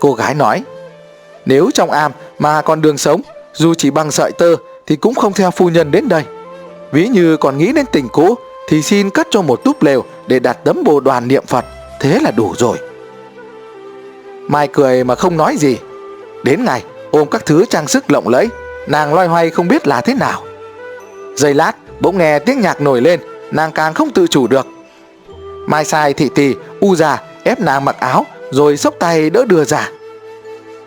Cô 0.00 0.12
gái 0.12 0.34
nói, 0.34 0.62
nếu 1.46 1.70
trong 1.74 1.90
am 1.90 2.12
mà 2.38 2.62
còn 2.62 2.82
đường 2.82 2.98
sống, 2.98 3.20
dù 3.54 3.74
chỉ 3.74 3.90
bằng 3.90 4.10
sợi 4.10 4.32
tơ 4.32 4.56
thì 4.86 4.96
cũng 4.96 5.14
không 5.14 5.32
theo 5.32 5.50
phu 5.50 5.68
nhân 5.68 5.90
đến 5.90 6.08
đây. 6.08 6.22
Ví 6.92 7.08
như 7.08 7.36
còn 7.36 7.58
nghĩ 7.58 7.72
đến 7.72 7.86
tình 7.92 8.08
cũ 8.08 8.34
thì 8.68 8.82
xin 8.82 9.10
cất 9.10 9.26
cho 9.30 9.42
một 9.42 9.64
túp 9.64 9.82
lều 9.82 10.04
để 10.26 10.38
đặt 10.38 10.58
tấm 10.64 10.84
bồ 10.84 11.00
đoàn 11.00 11.28
niệm 11.28 11.46
Phật, 11.46 11.64
thế 12.00 12.20
là 12.20 12.30
đủ 12.30 12.54
rồi. 12.58 12.78
Mai 14.48 14.68
cười 14.72 15.04
mà 15.04 15.14
không 15.14 15.36
nói 15.36 15.56
gì. 15.56 15.78
Đến 16.44 16.64
ngày 16.64 16.84
ôm 17.10 17.28
các 17.30 17.46
thứ 17.46 17.64
trang 17.70 17.88
sức 17.88 18.10
lộng 18.10 18.28
lẫy, 18.28 18.48
nàng 18.86 19.14
loay 19.14 19.28
hoay 19.28 19.50
không 19.50 19.68
biết 19.68 19.86
là 19.86 20.00
thế 20.00 20.14
nào. 20.14 20.42
Giây 21.36 21.54
lát, 21.54 21.72
bỗng 22.00 22.18
nghe 22.18 22.38
tiếng 22.38 22.60
nhạc 22.60 22.80
nổi 22.80 23.00
lên, 23.00 23.20
nàng 23.50 23.72
càng 23.72 23.94
không 23.94 24.10
tự 24.10 24.26
chủ 24.26 24.46
được. 24.46 24.66
Mai 25.66 25.84
sai 25.84 26.14
thị 26.14 26.30
tỳ, 26.34 26.54
u 26.80 26.96
già 26.96 27.22
ép 27.44 27.60
nàng 27.60 27.84
mặc 27.84 27.96
áo 28.00 28.26
rồi 28.50 28.76
xốc 28.76 28.94
tay 28.98 29.30
đỡ 29.30 29.44
đưa 29.44 29.64
giả 29.64 29.90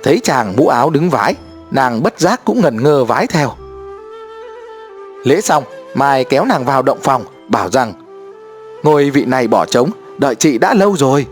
Thấy 0.04 0.20
chàng 0.24 0.54
mũ 0.58 0.68
áo 0.68 0.90
đứng 0.90 1.10
vái, 1.10 1.36
nàng 1.72 2.04
bất 2.04 2.20
giác 2.20 2.42
cũng 2.46 2.62
ngẩn 2.62 2.84
ngơ 2.84 3.04
vái 3.04 3.28
theo. 3.28 3.52
Lễ 5.24 5.42
xong, 5.42 5.64
Mai 5.94 6.24
kéo 6.24 6.46
nàng 6.46 6.66
vào 6.66 6.82
động 6.82 7.00
phòng, 7.04 7.24
bảo 7.48 7.70
rằng 7.70 7.94
Ngôi 8.84 9.10
vị 9.10 9.26
này 9.26 9.48
bỏ 9.48 9.66
trống, 9.66 9.90
đợi 10.18 10.36
chị 10.36 10.58
đã 10.58 10.74
lâu 10.74 10.98
rồi. 10.98 11.26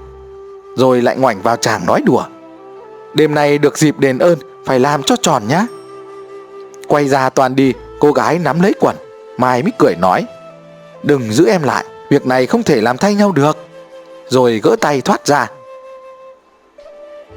Rồi 0.75 1.01
lại 1.01 1.17
ngoảnh 1.17 1.41
vào 1.41 1.55
chàng 1.55 1.85
nói 1.85 2.01
đùa. 2.05 2.23
Đêm 3.13 3.35
nay 3.35 3.57
được 3.57 3.77
dịp 3.77 3.99
đền 3.99 4.19
ơn, 4.19 4.39
phải 4.65 4.79
làm 4.79 5.03
cho 5.03 5.15
tròn 5.15 5.43
nhá. 5.47 5.65
Quay 6.87 7.07
ra 7.07 7.29
toàn 7.29 7.55
đi, 7.55 7.73
cô 7.99 8.11
gái 8.11 8.39
nắm 8.39 8.61
lấy 8.61 8.73
quần. 8.79 8.95
Mai 9.39 9.63
mới 9.63 9.71
cười 9.77 9.95
nói 9.95 10.25
Đừng 11.03 11.33
giữ 11.33 11.47
em 11.47 11.63
lại, 11.63 11.85
việc 12.09 12.25
này 12.25 12.45
không 12.45 12.63
thể 12.63 12.81
làm 12.81 12.97
thay 12.97 13.15
nhau 13.15 13.31
được. 13.31 13.57
Rồi 14.27 14.59
gỡ 14.63 14.75
tay 14.81 15.01
thoát 15.01 15.27
ra. 15.27 15.47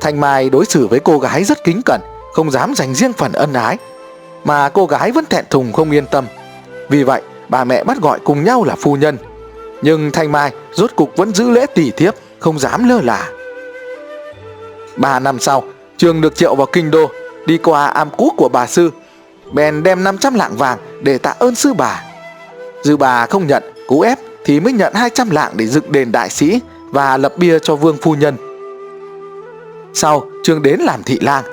Thanh 0.00 0.20
Mai 0.20 0.50
đối 0.50 0.64
xử 0.64 0.86
với 0.86 1.00
cô 1.00 1.18
gái 1.18 1.44
rất 1.44 1.64
kính 1.64 1.82
cẩn, 1.84 2.00
không 2.32 2.50
dám 2.50 2.74
dành 2.74 2.94
riêng 2.94 3.12
phần 3.12 3.32
ân 3.32 3.52
ái. 3.52 3.78
Mà 4.44 4.68
cô 4.68 4.86
gái 4.86 5.12
vẫn 5.12 5.24
thẹn 5.26 5.44
thùng 5.50 5.72
không 5.72 5.90
yên 5.90 6.06
tâm. 6.06 6.26
Vì 6.88 7.04
vậy, 7.04 7.22
bà 7.48 7.64
mẹ 7.64 7.84
bắt 7.84 7.98
gọi 8.00 8.18
cùng 8.24 8.44
nhau 8.44 8.64
là 8.64 8.74
phu 8.74 8.96
nhân. 8.96 9.18
Nhưng 9.82 10.10
Thanh 10.10 10.32
Mai 10.32 10.50
rốt 10.72 10.90
cục 10.96 11.16
vẫn 11.16 11.34
giữ 11.34 11.50
lễ 11.50 11.66
tỷ 11.66 11.90
thiếp, 11.90 12.14
không 12.38 12.58
dám 12.58 12.88
lơ 12.88 13.00
là. 13.00 13.30
Ba 14.96 15.18
năm 15.18 15.38
sau, 15.38 15.64
Trường 15.96 16.20
được 16.20 16.36
triệu 16.36 16.54
vào 16.54 16.66
kinh 16.72 16.90
đô, 16.90 17.10
đi 17.46 17.58
qua 17.58 17.86
am 17.86 18.10
cũ 18.16 18.32
của 18.36 18.48
bà 18.48 18.66
sư. 18.66 18.90
Bèn 19.52 19.82
đem 19.82 20.04
500 20.04 20.34
lạng 20.34 20.56
vàng 20.56 20.78
để 21.02 21.18
tạ 21.18 21.34
ơn 21.38 21.54
sư 21.54 21.74
bà. 21.74 22.02
Dư 22.82 22.96
bà 22.96 23.26
không 23.26 23.46
nhận, 23.46 23.62
cú 23.88 24.00
ép 24.00 24.18
thì 24.44 24.60
mới 24.60 24.72
nhận 24.72 24.94
200 24.94 25.30
lạng 25.30 25.52
để 25.56 25.66
dựng 25.66 25.92
đền 25.92 26.12
đại 26.12 26.30
sĩ 26.30 26.60
và 26.90 27.16
lập 27.16 27.32
bia 27.36 27.58
cho 27.58 27.76
vương 27.76 27.96
phu 28.02 28.14
nhân. 28.14 28.36
Sau, 29.94 30.26
Trương 30.42 30.62
đến 30.62 30.80
làm 30.80 31.02
thị 31.02 31.18
lang. 31.20 31.44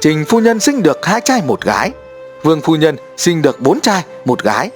Trình 0.00 0.24
phu 0.28 0.40
nhân 0.40 0.60
sinh 0.60 0.82
được 0.82 1.06
hai 1.06 1.20
trai 1.20 1.42
một 1.46 1.64
gái. 1.64 1.92
Vương 2.42 2.60
phu 2.60 2.76
nhân 2.76 2.96
sinh 3.16 3.42
được 3.42 3.60
bốn 3.60 3.80
trai 3.80 4.04
một 4.24 4.42
gái. 4.42 4.70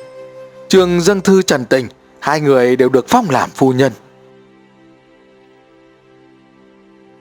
Trương 0.68 1.00
dâng 1.00 1.20
thư 1.20 1.42
trần 1.42 1.64
tình, 1.64 1.88
hai 2.20 2.40
người 2.40 2.76
đều 2.76 2.88
được 2.88 3.04
phong 3.08 3.30
làm 3.30 3.50
phu 3.50 3.72
nhân. 3.72 3.92